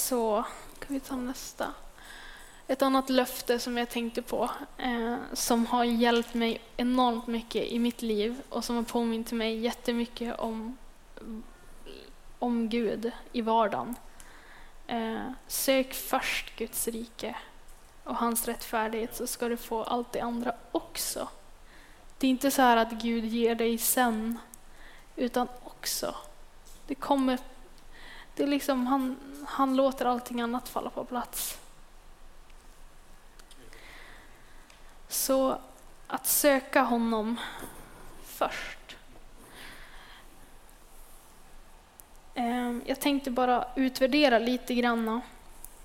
Så 0.09 0.43
kan 0.79 0.93
vi 0.93 0.99
ta 0.99 1.15
nästa. 1.15 1.73
Ett 2.67 2.81
annat 2.81 3.09
löfte 3.09 3.59
som 3.59 3.77
jag 3.77 3.89
tänkte 3.89 4.21
på, 4.21 4.49
eh, 4.77 5.15
som 5.33 5.65
har 5.65 5.83
hjälpt 5.83 6.33
mig 6.33 6.61
enormt 6.77 7.27
mycket 7.27 7.63
i 7.63 7.79
mitt 7.79 8.01
liv 8.01 8.41
och 8.49 8.65
som 8.65 8.75
har 8.75 8.83
påmint 8.83 9.31
mig 9.31 9.59
jättemycket 9.59 10.39
om, 10.39 10.77
om 12.39 12.69
Gud 12.69 13.11
i 13.31 13.41
vardagen. 13.41 13.95
Eh, 14.87 15.31
sök 15.47 15.93
först 15.93 16.55
Guds 16.55 16.87
rike 16.87 17.35
och 18.03 18.15
hans 18.15 18.47
rättfärdighet 18.47 19.15
så 19.15 19.27
ska 19.27 19.47
du 19.47 19.57
få 19.57 19.83
allt 19.83 20.11
det 20.11 20.19
andra 20.19 20.55
också. 20.71 21.27
Det 22.17 22.27
är 22.27 22.31
inte 22.31 22.51
så 22.51 22.61
här 22.61 22.77
att 22.77 22.91
Gud 22.91 23.25
ger 23.25 23.55
dig 23.55 23.77
sen, 23.77 24.39
utan 25.15 25.47
också. 25.63 26.15
Det 26.87 26.95
kommer, 26.95 27.39
det 28.39 28.45
är 28.45 28.47
liksom, 28.47 28.87
han, 28.87 29.17
han 29.47 29.75
låter 29.75 30.05
allting 30.05 30.41
annat 30.41 30.69
falla 30.69 30.89
på 30.89 31.05
plats. 31.05 31.59
Så 35.07 35.57
att 36.07 36.27
söka 36.27 36.81
honom 36.81 37.39
först. 38.23 38.97
Ehm, 42.35 42.81
jag 42.85 42.99
tänkte 42.99 43.31
bara 43.31 43.67
utvärdera 43.75 44.39
lite 44.39 44.75
grann 44.75 45.21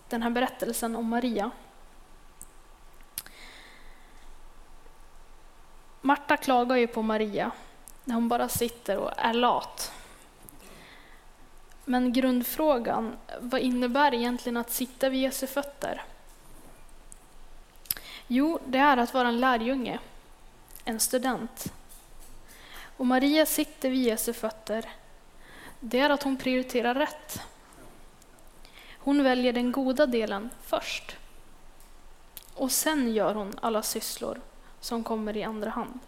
den 0.09 0.23
här 0.23 0.31
berättelsen 0.31 0.97
om 0.97 1.09
Maria. 1.09 1.51
Marta 6.01 6.37
klagar 6.37 6.77
ju 6.77 6.87
på 6.87 7.03
Maria 7.03 7.51
när 8.05 8.15
hon 8.15 8.29
bara 8.29 8.49
sitter 8.49 8.99
och 8.99 9.11
är 9.17 9.35
lat. 9.35 9.94
Men 11.85 12.13
grundfrågan, 12.13 13.17
vad 13.41 13.61
innebär 13.61 14.15
egentligen 14.15 14.57
att 14.57 14.71
sitta 14.71 15.09
vid 15.09 15.21
Jesu 15.21 15.47
fötter? 15.47 16.03
Jo, 18.27 18.59
det 18.67 18.79
är 18.79 18.97
att 18.97 19.15
vara 19.15 19.29
en 19.29 19.41
lärjunge, 19.41 19.99
en 20.85 21.01
student. 21.01 21.73
Och 22.97 23.07
Maria 23.07 23.47
sitter 23.47 23.91
vid 23.91 24.03
Jesu 24.03 24.33
fötter 24.33 24.89
det 25.87 26.01
är 26.01 26.11
att 26.11 26.23
hon 26.23 26.37
prioriterar 26.37 26.95
rätt. 26.95 27.41
Hon 28.99 29.23
väljer 29.23 29.53
den 29.53 29.73
goda 29.73 30.07
delen 30.07 30.51
först. 30.63 31.17
Och 32.55 32.73
sen 32.73 33.13
gör 33.15 33.35
hon 33.35 33.53
alla 33.61 33.83
sysslor 33.83 34.41
som 34.81 35.05
kommer 35.05 35.37
i 35.37 35.45
andra 35.45 35.71
hand. 35.71 35.99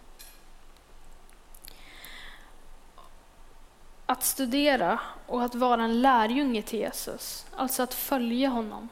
Att 4.07 4.23
studera 4.25 5.01
och 5.27 5.43
att 5.43 5.55
vara 5.55 5.85
en 5.85 6.03
lärjunge 6.03 6.63
till 6.63 6.79
Jesus, 6.79 7.47
alltså 7.57 7.83
att 7.83 7.95
följa 7.95 8.49
honom. 8.49 8.89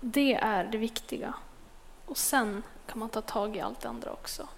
Det 0.00 0.34
är 0.34 0.64
det 0.64 0.78
viktiga. 0.78 1.34
Och 2.06 2.18
sen 2.18 2.62
kan 2.86 2.98
man 2.98 3.08
ta 3.08 3.20
tag 3.20 3.56
i 3.56 3.60
allt 3.60 3.80
det 3.80 3.88
andra 3.88 4.12
också. 4.12 4.48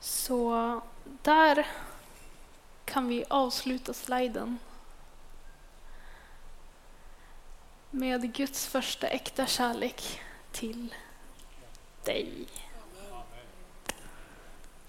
Så 0.00 0.80
där 1.04 1.66
kan 2.84 3.08
vi 3.08 3.24
avsluta 3.28 3.92
sliden 3.92 4.58
med 7.90 8.34
Guds 8.34 8.66
första 8.66 9.06
äkta 9.06 9.46
kärlek 9.46 10.20
till 10.52 10.94
dig. 12.04 12.46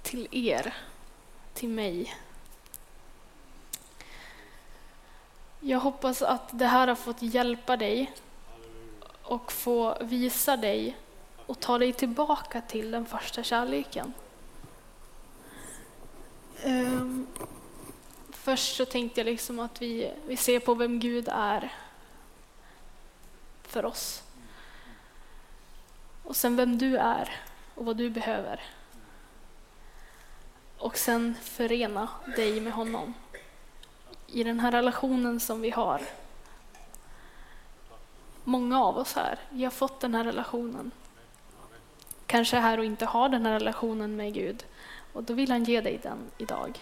Till 0.02 0.28
er, 0.32 0.74
till 1.54 1.70
mig. 1.70 2.16
Jag 5.60 5.80
hoppas 5.80 6.22
att 6.22 6.60
det 6.60 6.66
här 6.66 6.88
har 6.88 6.96
fått 6.96 7.22
hjälpa 7.22 7.78
dig 7.78 8.12
och 9.24 9.52
få 9.52 9.98
visa 10.02 10.58
dig 10.58 10.98
och 11.46 11.60
ta 11.60 11.78
dig 11.78 11.94
tillbaka 11.94 12.62
till 12.62 12.92
den 12.92 13.06
första 13.06 13.44
kärleken. 13.44 14.14
Um, 16.66 17.28
först 18.32 18.76
så 18.76 18.86
tänkte 18.86 19.20
jag 19.20 19.26
liksom 19.26 19.60
att 19.60 19.82
vi, 19.82 20.12
vi 20.28 20.38
ser 20.38 20.60
på 20.60 20.74
vem 20.74 21.00
Gud 21.00 21.28
är 21.32 21.74
för 23.70 23.86
oss. 23.86 24.24
Och 26.24 26.36
sen 26.36 26.56
vem 26.56 26.78
du 26.78 26.98
är 26.98 27.36
och 27.76 27.86
vad 27.86 27.98
du 27.98 28.10
behöver. 28.10 28.62
Och 30.78 30.98
sen 30.98 31.36
förena 31.42 32.10
dig 32.36 32.62
med 32.62 32.74
honom 32.74 33.14
i 34.28 34.44
den 34.44 34.60
här 34.60 34.72
relationen 34.72 35.40
som 35.40 35.62
vi 35.62 35.70
har. 35.70 36.02
Många 38.44 38.84
av 38.84 38.98
oss 38.98 39.14
här, 39.14 39.40
vi 39.50 39.64
har 39.64 39.72
fått 39.72 40.00
den 40.00 40.16
här 40.16 40.24
relationen. 40.24 40.92
Kanske 42.26 42.58
är 42.58 42.62
här 42.62 42.78
och 42.78 42.86
inte 42.86 43.06
har 43.06 43.30
den 43.30 43.46
här 43.46 43.54
relationen 43.54 44.16
med 44.16 44.34
Gud. 44.34 44.66
Och 45.14 45.24
då 45.24 45.34
vill 45.34 45.52
han 45.52 45.64
ge 45.64 45.82
dig 45.82 46.00
den 46.04 46.18
idag. 46.38 46.80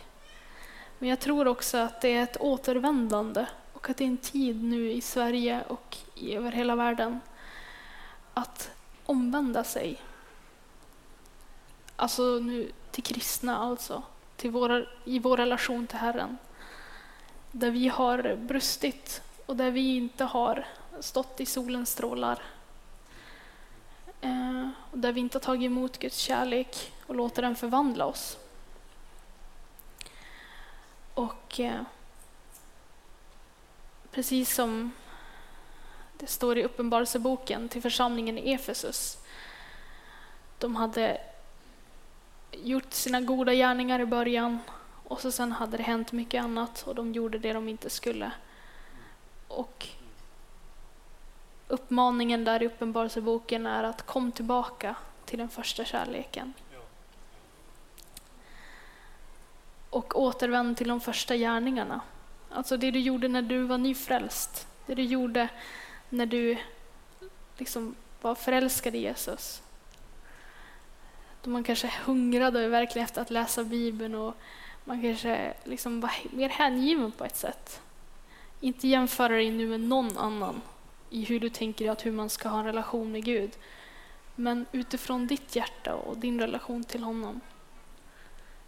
Men 0.99 1.09
jag 1.09 1.19
tror 1.19 1.47
också 1.47 1.77
att 1.77 2.01
det 2.01 2.13
är 2.13 2.23
ett 2.23 2.37
återvändande 2.39 3.45
och 3.87 3.91
att 3.91 3.97
det 3.97 4.03
är 4.03 4.07
en 4.07 4.17
tid 4.17 4.63
nu 4.63 4.91
i 4.91 5.01
Sverige 5.01 5.63
och 5.67 5.97
över 6.21 6.51
hela 6.51 6.75
världen 6.75 7.19
att 8.33 8.71
omvända 9.05 9.63
sig. 9.63 10.01
Alltså 11.95 12.23
nu 12.23 12.71
till 12.91 13.03
kristna 13.03 13.57
alltså, 13.57 14.03
till 14.35 14.51
våra, 14.51 14.85
i 15.05 15.19
vår 15.19 15.37
relation 15.37 15.87
till 15.87 15.97
Herren. 15.97 16.37
Där 17.51 17.71
vi 17.71 17.87
har 17.87 18.35
brustit 18.35 19.21
och 19.45 19.55
där 19.55 19.71
vi 19.71 19.95
inte 19.95 20.23
har 20.23 20.65
stått 20.99 21.39
i 21.39 21.45
solens 21.45 21.89
strålar. 21.89 22.41
Eh, 24.21 24.69
och 24.91 24.97
där 24.97 25.11
vi 25.11 25.19
inte 25.19 25.37
har 25.37 25.43
tagit 25.43 25.65
emot 25.65 25.97
Guds 25.97 26.17
kärlek 26.17 26.91
och 27.05 27.15
låter 27.15 27.41
den 27.41 27.55
förvandla 27.55 28.05
oss. 28.05 28.37
Och 31.13 31.59
eh, 31.59 31.81
precis 34.17 34.55
som 34.55 34.91
det 36.17 36.27
står 36.27 36.57
i 36.57 36.63
Uppenbarelseboken 36.63 37.69
till 37.69 37.81
församlingen 37.81 38.37
i 38.37 38.53
Efesus. 38.53 39.17
De 40.57 40.75
hade 40.75 41.21
gjort 42.51 42.93
sina 42.93 43.21
goda 43.21 43.53
gärningar 43.53 43.99
i 43.99 44.05
början 44.05 44.59
och 45.03 45.21
så 45.21 45.31
sen 45.31 45.51
hade 45.51 45.77
det 45.77 45.83
hänt 45.83 46.11
mycket 46.11 46.43
annat 46.43 46.83
och 46.87 46.95
de 46.95 47.13
gjorde 47.13 47.37
det 47.37 47.53
de 47.53 47.67
inte 47.69 47.89
skulle. 47.89 48.31
Och 49.47 49.87
uppmaningen 51.67 52.43
där 52.43 52.63
i 52.63 52.65
Uppenbarelseboken 52.65 53.65
är 53.65 53.83
att 53.83 54.05
kom 54.05 54.31
tillbaka 54.31 54.95
till 55.25 55.39
den 55.39 55.49
första 55.49 55.85
kärleken. 55.85 56.53
Och 59.89 60.19
återvänd 60.21 60.77
till 60.77 60.87
de 60.87 61.01
första 61.01 61.35
gärningarna. 61.35 62.01
Alltså 62.49 62.77
det 62.77 62.91
du 62.91 62.99
gjorde 62.99 63.27
när 63.27 63.41
du 63.41 63.63
var 63.63 63.77
nyfrälst. 63.77 64.67
Det 64.85 64.95
du 64.95 65.03
gjorde 65.03 65.49
när 66.09 66.25
du 66.25 66.57
liksom 67.57 67.95
var 68.21 68.35
förälskad 68.35 68.95
i 68.95 68.99
Jesus. 68.99 69.61
Då 71.41 71.49
man 71.49 71.63
kanske 71.63 71.93
hungrade 72.05 72.67
verkligen 72.67 73.05
efter 73.05 73.21
att 73.21 73.29
läsa 73.29 73.63
Bibeln 73.63 74.15
och 74.15 74.35
man 74.83 75.01
kanske 75.01 75.53
liksom 75.63 76.01
var 76.01 76.11
mer 76.31 76.49
hängiven 76.49 77.11
på 77.11 77.25
ett 77.25 77.37
sätt. 77.37 77.81
Inte 78.59 78.87
jämföra 78.87 79.33
dig 79.33 79.51
nu 79.51 79.67
med 79.67 79.79
någon 79.79 80.17
annan 80.17 80.61
i 81.09 81.23
hur 81.23 81.39
du 81.39 81.49
tänker 81.49 81.91
att 81.91 82.05
hur 82.05 82.11
man 82.11 82.29
ska 82.29 82.49
ha 82.49 82.59
en 82.59 82.65
relation 82.65 83.11
med 83.11 83.25
Gud. 83.25 83.51
Men 84.35 84.65
utifrån 84.71 85.27
ditt 85.27 85.55
hjärta 85.55 85.95
och 85.95 86.17
din 86.17 86.39
relation 86.39 86.83
till 86.83 87.03
honom. 87.03 87.41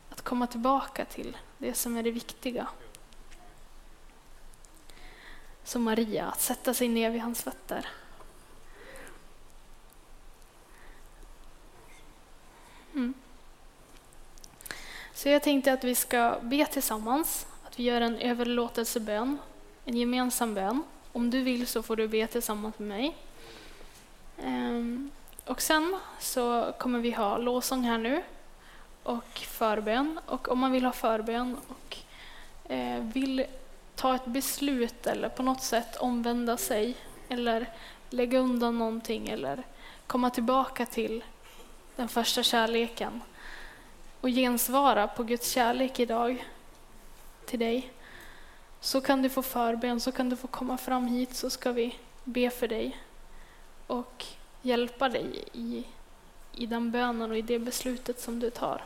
Att 0.10 0.22
komma 0.22 0.48
tillbaka 0.48 1.06
till 1.06 1.38
det 1.58 1.74
som 1.74 1.98
är 1.98 2.04
det 2.04 2.12
viktiga. 2.12 2.68
Som 5.70 5.84
Maria, 5.84 6.26
att 6.26 6.42
sätta 6.42 6.74
sig 6.74 6.88
ner 6.88 7.10
vid 7.10 7.22
hans 7.22 7.44
fötter. 7.44 7.88
Mm. 12.94 13.14
Så 15.14 15.30
jag 15.30 15.44
tänkte 15.44 15.74
att 15.74 15.84
vi 15.84 15.96
ska 15.96 16.40
be 16.42 16.66
tillsammans, 16.66 17.48
att 17.68 17.80
vi 17.80 17.84
gör 17.84 18.02
en 18.02 18.18
överlåtelsebön, 18.18 19.38
en 19.86 19.98
gemensam 19.98 20.54
bön. 20.54 20.84
Om 21.12 21.30
du 21.30 21.42
vill 21.42 21.68
så 21.68 21.84
får 21.84 21.96
du 21.96 22.08
be 22.08 22.28
tillsammans 22.28 22.80
med 22.80 22.88
mig. 22.88 23.16
Ehm, 24.38 25.12
och 25.46 25.62
sen 25.62 26.00
så 26.20 26.74
kommer 26.80 27.00
vi 27.00 27.12
ha 27.12 27.38
lovsång 27.38 27.84
här 27.84 27.98
nu 27.98 28.24
och 29.04 29.40
förbön. 29.40 30.20
Och 30.26 30.52
om 30.52 30.60
man 30.60 30.72
vill 30.72 30.86
ha 30.86 30.92
förbön 30.92 31.58
och 31.68 31.98
eh, 32.72 33.04
vill 33.04 33.46
ta 34.00 34.16
ett 34.16 34.26
beslut 34.26 35.08
eller 35.08 35.30
på 35.30 35.44
något 35.44 35.62
sätt 35.62 35.98
omvända 35.98 36.58
sig 36.58 36.96
eller 37.30 37.70
lägga 38.10 38.40
undan 38.40 38.80
någonting 38.80 39.30
eller 39.30 39.64
komma 40.08 40.30
tillbaka 40.30 40.86
till 40.86 41.24
den 41.96 42.08
första 42.08 42.44
kärleken 42.44 43.22
och 44.22 44.30
gensvara 44.30 45.08
på 45.08 45.24
Guds 45.24 45.52
kärlek 45.52 46.00
idag 46.00 46.46
till 47.46 47.60
dig 47.60 47.92
så 48.80 49.02
kan 49.02 49.22
du 49.22 49.30
få 49.30 49.42
förbön, 49.42 50.00
så 50.00 50.12
kan 50.12 50.30
du 50.30 50.36
få 50.36 50.48
komma 50.48 50.78
fram 50.78 51.08
hit 51.08 51.36
så 51.36 51.50
ska 51.50 51.72
vi 51.72 51.96
be 52.24 52.50
för 52.50 52.68
dig 52.68 52.98
och 53.88 54.26
hjälpa 54.62 55.10
dig 55.10 55.44
i, 55.54 55.84
i 56.54 56.66
den 56.66 56.92
bönen 56.92 57.32
och 57.32 57.38
i 57.38 57.42
det 57.42 57.60
beslutet 57.60 58.20
som 58.20 58.40
du 58.40 58.50
tar. 58.50 58.84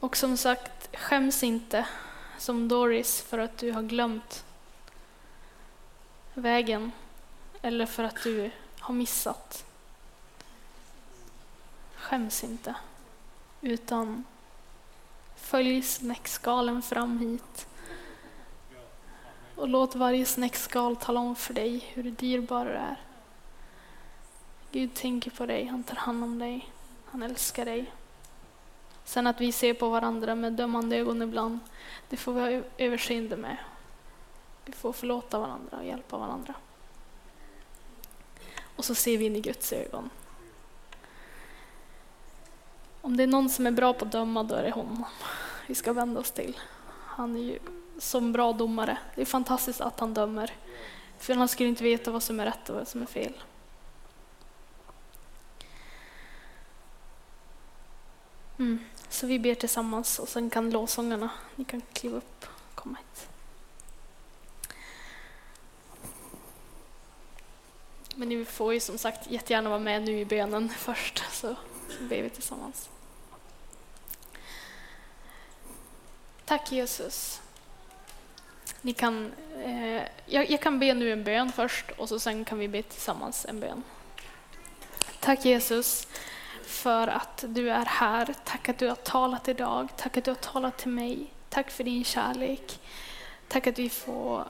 Och 0.00 0.16
som 0.16 0.36
sagt, 0.36 0.96
skäms 0.96 1.42
inte 1.42 1.86
som 2.38 2.68
Doris 2.68 3.20
för 3.22 3.38
att 3.38 3.58
du 3.58 3.72
har 3.72 3.82
glömt 3.82 4.44
vägen 6.34 6.92
eller 7.62 7.86
för 7.86 8.04
att 8.04 8.22
du 8.22 8.50
har 8.78 8.94
missat. 8.94 9.64
Skäms 11.96 12.44
inte, 12.44 12.74
utan 13.60 14.24
Följ 15.36 15.82
snäckskalen 15.82 16.82
fram 16.82 17.18
hit. 17.18 17.66
Och 19.54 19.68
låt 19.68 19.94
varje 19.94 20.24
snäckskal 20.24 20.96
tala 20.96 21.20
om 21.20 21.36
för 21.36 21.54
dig 21.54 21.90
hur 21.94 22.02
dyrbar 22.02 22.64
du 22.64 22.70
är. 22.70 22.96
Gud 24.72 24.94
tänker 24.94 25.30
på 25.30 25.46
dig, 25.46 25.64
han 25.64 25.82
tar 25.82 25.96
hand 25.96 26.24
om 26.24 26.38
dig, 26.38 26.70
han 27.06 27.22
älskar 27.22 27.64
dig. 27.64 27.92
Sen 29.08 29.26
att 29.26 29.40
vi 29.40 29.52
ser 29.52 29.74
på 29.74 29.88
varandra 29.88 30.34
med 30.34 30.52
dömande 30.52 30.96
ögon 30.96 31.22
ibland, 31.22 31.58
det 32.08 32.16
får 32.16 32.32
vi 32.32 32.40
ha 32.40 32.62
överseende 32.78 33.36
med. 33.36 33.56
Vi 34.64 34.72
får 34.72 34.92
förlåta 34.92 35.38
varandra 35.38 35.78
och 35.78 35.84
hjälpa 35.84 36.18
varandra. 36.18 36.54
Och 38.76 38.84
så 38.84 38.94
ser 38.94 39.18
vi 39.18 39.24
in 39.24 39.36
i 39.36 39.40
Guds 39.40 39.72
ögon. 39.72 40.10
Om 43.00 43.16
det 43.16 43.22
är 43.22 43.26
någon 43.26 43.48
som 43.48 43.66
är 43.66 43.70
bra 43.70 43.92
på 43.92 44.04
att 44.04 44.12
döma, 44.12 44.42
då 44.42 44.54
är 44.54 44.62
det 44.62 44.70
honom 44.70 45.04
vi 45.66 45.74
ska 45.74 45.92
vända 45.92 46.20
oss 46.20 46.30
till. 46.30 46.58
Han 46.90 47.36
är 47.36 47.40
ju 47.40 47.58
som 47.98 48.32
bra 48.32 48.52
domare. 48.52 48.98
Det 49.14 49.20
är 49.20 49.26
fantastiskt 49.26 49.80
att 49.80 50.00
han 50.00 50.14
dömer. 50.14 50.52
För 51.18 51.34
han 51.34 51.48
skulle 51.48 51.68
inte 51.68 51.84
veta 51.84 52.10
vad 52.10 52.22
som 52.22 52.40
är 52.40 52.44
rätt 52.44 52.68
och 52.68 52.76
vad 52.76 52.88
som 52.88 53.02
är 53.02 53.06
fel. 53.06 53.34
Mm. 58.58 58.78
Så 59.08 59.26
vi 59.26 59.38
ber 59.38 59.54
tillsammans 59.54 60.18
och 60.18 60.28
sen 60.28 60.50
kan 60.50 60.70
låsångarna, 60.70 61.30
ni 61.56 61.64
kan 61.64 61.82
kliva 61.92 62.16
upp 62.16 62.44
och 62.44 62.74
komma 62.74 62.98
hit. 62.98 63.28
Men 68.14 68.28
ni 68.28 68.44
får 68.44 68.74
ju 68.74 68.80
som 68.80 68.98
sagt 68.98 69.30
jättegärna 69.30 69.68
vara 69.68 69.78
med 69.78 70.02
nu 70.02 70.20
i 70.20 70.24
bönen 70.24 70.68
först, 70.78 71.24
så 71.32 71.56
ber 72.00 72.22
vi 72.22 72.30
tillsammans. 72.30 72.88
Tack 76.44 76.72
Jesus. 76.72 77.40
Ni 78.80 78.92
kan, 78.92 79.32
eh, 79.64 80.02
jag, 80.26 80.50
jag, 80.50 80.60
kan 80.60 80.78
be 80.78 80.94
nu 80.94 81.12
en 81.12 81.24
bön 81.24 81.52
först 81.52 81.90
och 81.90 82.08
så 82.08 82.18
sen 82.18 82.44
kan 82.44 82.58
vi 82.58 82.68
be 82.68 82.82
tillsammans 82.82 83.46
en 83.48 83.60
bön. 83.60 83.82
Tack 85.20 85.44
Jesus 85.44 86.08
för 86.68 87.08
att 87.08 87.44
du 87.48 87.70
är 87.70 87.84
här. 87.84 88.34
Tack 88.44 88.68
att 88.68 88.78
du 88.78 88.88
har 88.88 88.94
talat 88.94 89.48
idag. 89.48 89.88
Tack 89.96 90.16
att 90.16 90.24
du 90.24 90.30
har 90.30 90.36
talat 90.36 90.78
till 90.78 90.90
mig. 90.90 91.26
Tack 91.48 91.70
för 91.70 91.84
din 91.84 92.04
kärlek. 92.04 92.80
Tack 93.48 93.66
att 93.66 93.78
vi 93.78 93.88
får 93.88 94.44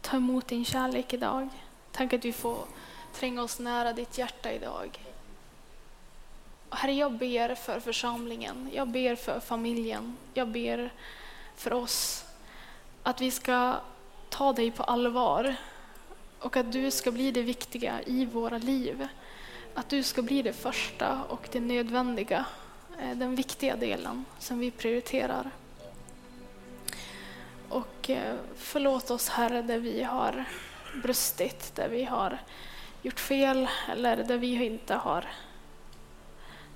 ta 0.00 0.16
emot 0.16 0.48
din 0.48 0.64
kärlek 0.64 1.12
idag. 1.12 1.48
Tack 1.92 2.12
att 2.12 2.24
vi 2.24 2.32
får 2.32 2.58
tränga 3.14 3.42
oss 3.42 3.58
nära 3.58 3.92
ditt 3.92 4.18
hjärta 4.18 4.52
idag. 4.52 4.98
Herre, 6.70 6.92
jag 6.92 7.12
ber 7.12 7.54
för 7.54 7.80
församlingen, 7.80 8.70
jag 8.72 8.88
ber 8.88 9.16
för 9.16 9.40
familjen, 9.40 10.16
jag 10.34 10.48
ber 10.48 10.90
för 11.56 11.72
oss 11.72 12.24
att 13.02 13.20
vi 13.20 13.30
ska 13.30 13.74
ta 14.28 14.52
dig 14.52 14.70
på 14.70 14.82
allvar 14.82 15.56
och 16.40 16.56
att 16.56 16.72
du 16.72 16.90
ska 16.90 17.12
bli 17.12 17.30
det 17.30 17.42
viktiga 17.42 18.02
i 18.02 18.24
våra 18.24 18.58
liv. 18.58 19.08
Att 19.76 19.88
du 19.88 20.02
ska 20.02 20.22
bli 20.22 20.42
det 20.42 20.52
första 20.52 21.22
och 21.22 21.48
det 21.52 21.60
nödvändiga, 21.60 22.44
eh, 22.98 23.16
den 23.16 23.34
viktiga 23.34 23.76
delen 23.76 24.24
som 24.38 24.58
vi 24.58 24.70
prioriterar. 24.70 25.50
Och 27.68 28.10
eh, 28.10 28.36
förlåt 28.56 29.10
oss 29.10 29.28
Herre 29.28 29.62
där 29.62 29.78
vi 29.78 30.02
har 30.02 30.44
brustit, 31.02 31.74
där 31.74 31.88
vi 31.88 32.04
har 32.04 32.38
gjort 33.02 33.20
fel 33.20 33.68
eller 33.92 34.16
där 34.16 34.38
vi 34.38 34.64
inte 34.64 34.94
har 34.94 35.24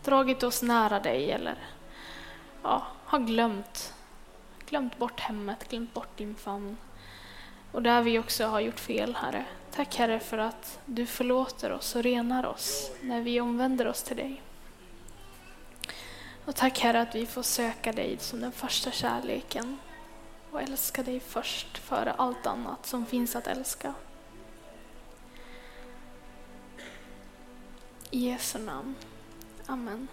dragit 0.05 0.43
oss 0.43 0.63
nära 0.63 1.01
dig 1.01 1.31
eller 1.31 1.59
ja, 2.63 2.87
har 3.05 3.19
glömt, 3.19 3.95
glömt 4.69 4.99
bort 4.99 5.21
hemmet, 5.21 5.69
glömt 5.69 5.95
bort 5.95 6.19
din 6.19 6.35
famn. 6.35 6.77
Och 7.73 7.83
där 7.83 8.03
vi 8.03 8.19
också 8.19 8.47
har 8.47 8.61
gjort 8.61 8.81
fel, 8.81 9.15
Herre. 9.15 9.45
Tack 9.71 9.97
Herre 9.97 10.21
för 10.21 10.39
att 10.39 10.79
du 10.85 11.07
förlåter 11.07 11.73
oss 11.73 11.97
och 11.97 12.03
renar 12.03 12.47
oss 12.47 12.91
när 13.01 13.21
vi 13.21 13.41
omvänder 13.41 13.87
oss 13.87 14.03
till 14.03 14.17
dig. 14.17 14.43
Och 16.45 16.57
tack 16.57 16.79
Herre 16.79 17.01
att 17.01 17.15
vi 17.15 17.27
får 17.27 17.43
söka 17.43 17.93
dig 17.93 18.17
som 18.19 18.41
den 18.41 18.53
första 18.53 18.91
kärleken 18.91 19.79
och 20.51 20.63
älska 20.63 21.03
dig 21.03 21.21
först 21.21 21.79
före 21.79 22.13
allt 22.13 22.47
annat 22.47 22.87
som 22.87 23.07
finns 23.07 23.37
att 23.37 23.47
älska. 23.47 23.95
I 28.11 28.29
Jesu 28.29 28.59
namn. 28.59 28.95
Amen. 29.67 30.09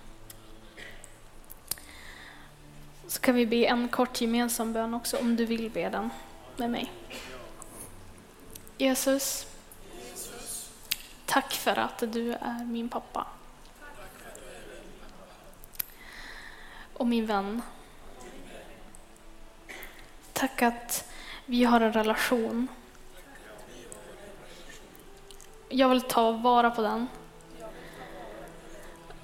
Så 3.08 3.22
kan 3.22 3.36
vi 3.36 3.46
be 3.46 3.66
en 3.66 3.88
kort 3.88 4.22
gemensam 4.22 4.74
bön 4.74 4.94
också 4.94 5.18
om 5.18 5.36
du 5.36 5.46
vill 5.46 5.70
be 5.70 5.90
den 5.90 6.10
med 6.58 6.70
mig. 6.72 6.92
Jesus, 8.78 9.48
tack 11.26 11.54
för 11.54 11.80
att 11.80 12.04
du 12.08 12.34
är 12.34 12.66
min 12.66 12.90
pappa. 12.90 13.28
Och 16.94 17.08
min 17.08 17.26
vän. 17.26 17.62
Tack 20.34 20.62
att 20.62 21.12
vi 21.46 21.64
har 21.64 21.82
en 21.82 21.94
relation. 21.94 22.68
Jag 25.70 25.90
vill 25.90 26.02
ta 26.02 26.32
vara 26.32 26.72
på 26.72 26.82
den. 26.82 27.08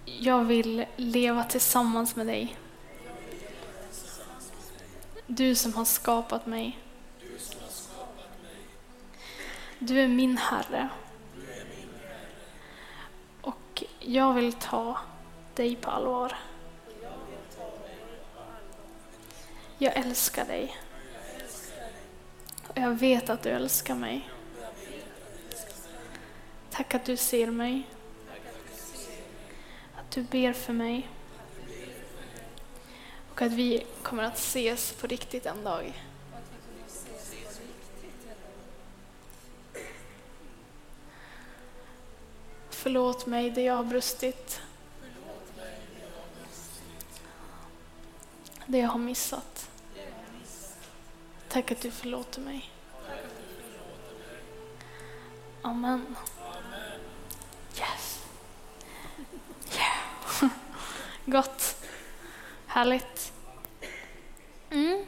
Jag 0.06 0.44
vill 0.44 0.86
leva 0.96 1.44
tillsammans 1.44 2.16
med 2.16 2.28
dig. 2.28 2.58
Du 5.28 5.56
som 5.56 5.74
har 5.74 5.86
skapat 5.86 6.46
mig. 6.46 6.83
Du 9.86 10.00
är 10.00 10.08
min 10.08 10.38
Herre. 10.38 10.90
Och 13.42 13.84
jag 14.00 14.34
vill 14.34 14.54
ta 14.54 14.98
dig 15.56 15.76
på 15.76 15.92
allvar. 15.92 16.38
Jag 19.78 19.98
älskar 19.98 20.46
dig. 20.46 20.78
Och 22.68 22.78
jag 22.78 22.92
vet 22.92 23.30
att 23.30 23.44
du 23.44 23.50
älskar 23.50 23.96
mig. 23.96 24.30
Tack 26.70 26.96
att 26.96 27.06
du 27.06 27.18
ser 27.18 27.52
mig. 27.52 27.88
Att 29.96 30.12
du 30.12 30.24
ber 30.24 30.54
för 30.54 30.74
mig. 30.74 31.10
Och 33.32 33.42
att 33.42 33.52
vi 33.52 33.86
kommer 34.04 34.24
att 34.24 34.38
ses 34.38 34.94
på 34.94 35.08
riktigt 35.08 35.46
en 35.46 35.64
dag. 35.64 35.94
Förlåt 42.84 43.26
mig 43.26 43.50
det 43.50 43.62
jag 43.62 43.76
har 43.76 43.84
brustit. 43.84 44.62
Det 48.66 48.78
jag 48.78 48.90
har 48.90 49.00
missat. 49.00 49.70
Tack 51.50 51.72
att 51.72 51.82
du 51.82 51.92
förlåter 51.92 52.42
mig. 52.42 52.72
Amen. 55.62 56.16
Yes. 57.80 58.26
Yeah. 59.76 60.52
Gott. 61.26 61.76
Härligt. 62.68 63.34
Mm. 64.70 65.06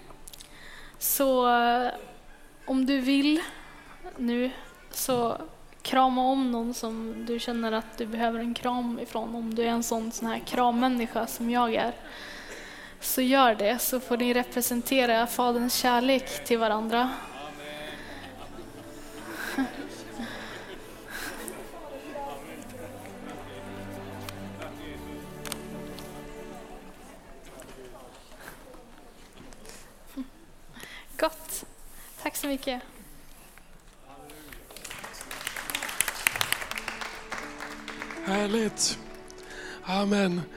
Så 1.00 1.50
eh, 1.50 1.92
om 2.66 2.86
du 2.86 3.00
vill 3.00 3.42
nu 4.18 4.52
så 4.92 5.38
krama 5.86 6.22
om 6.22 6.52
någon 6.52 6.74
som 6.74 7.26
du 7.26 7.40
känner 7.40 7.72
att 7.72 7.98
du 7.98 8.06
behöver 8.06 8.40
en 8.40 8.54
kram 8.54 9.00
ifrån. 9.00 9.36
Om 9.36 9.56
du 9.56 9.64
är 9.64 9.68
en 9.68 9.84
sån, 9.84 10.12
sån 10.12 10.28
här 10.28 10.40
krammänniska 10.40 11.28
som 11.28 11.50
jag 11.50 11.74
är. 11.74 11.94
Så 13.00 13.22
gör 13.22 13.56
det, 13.56 13.80
så 13.80 14.00
får 14.00 14.18
ni 14.18 14.34
representera 14.34 15.28
Faderns 15.28 15.76
kärlek 15.76 16.46
till 16.46 16.58
varandra. 16.58 17.12
Gott. 31.18 31.66
Tack 32.22 32.36
så 32.36 32.48
mycket. 32.48 32.95
Härligt. 38.26 39.00
Amen. 39.84 40.42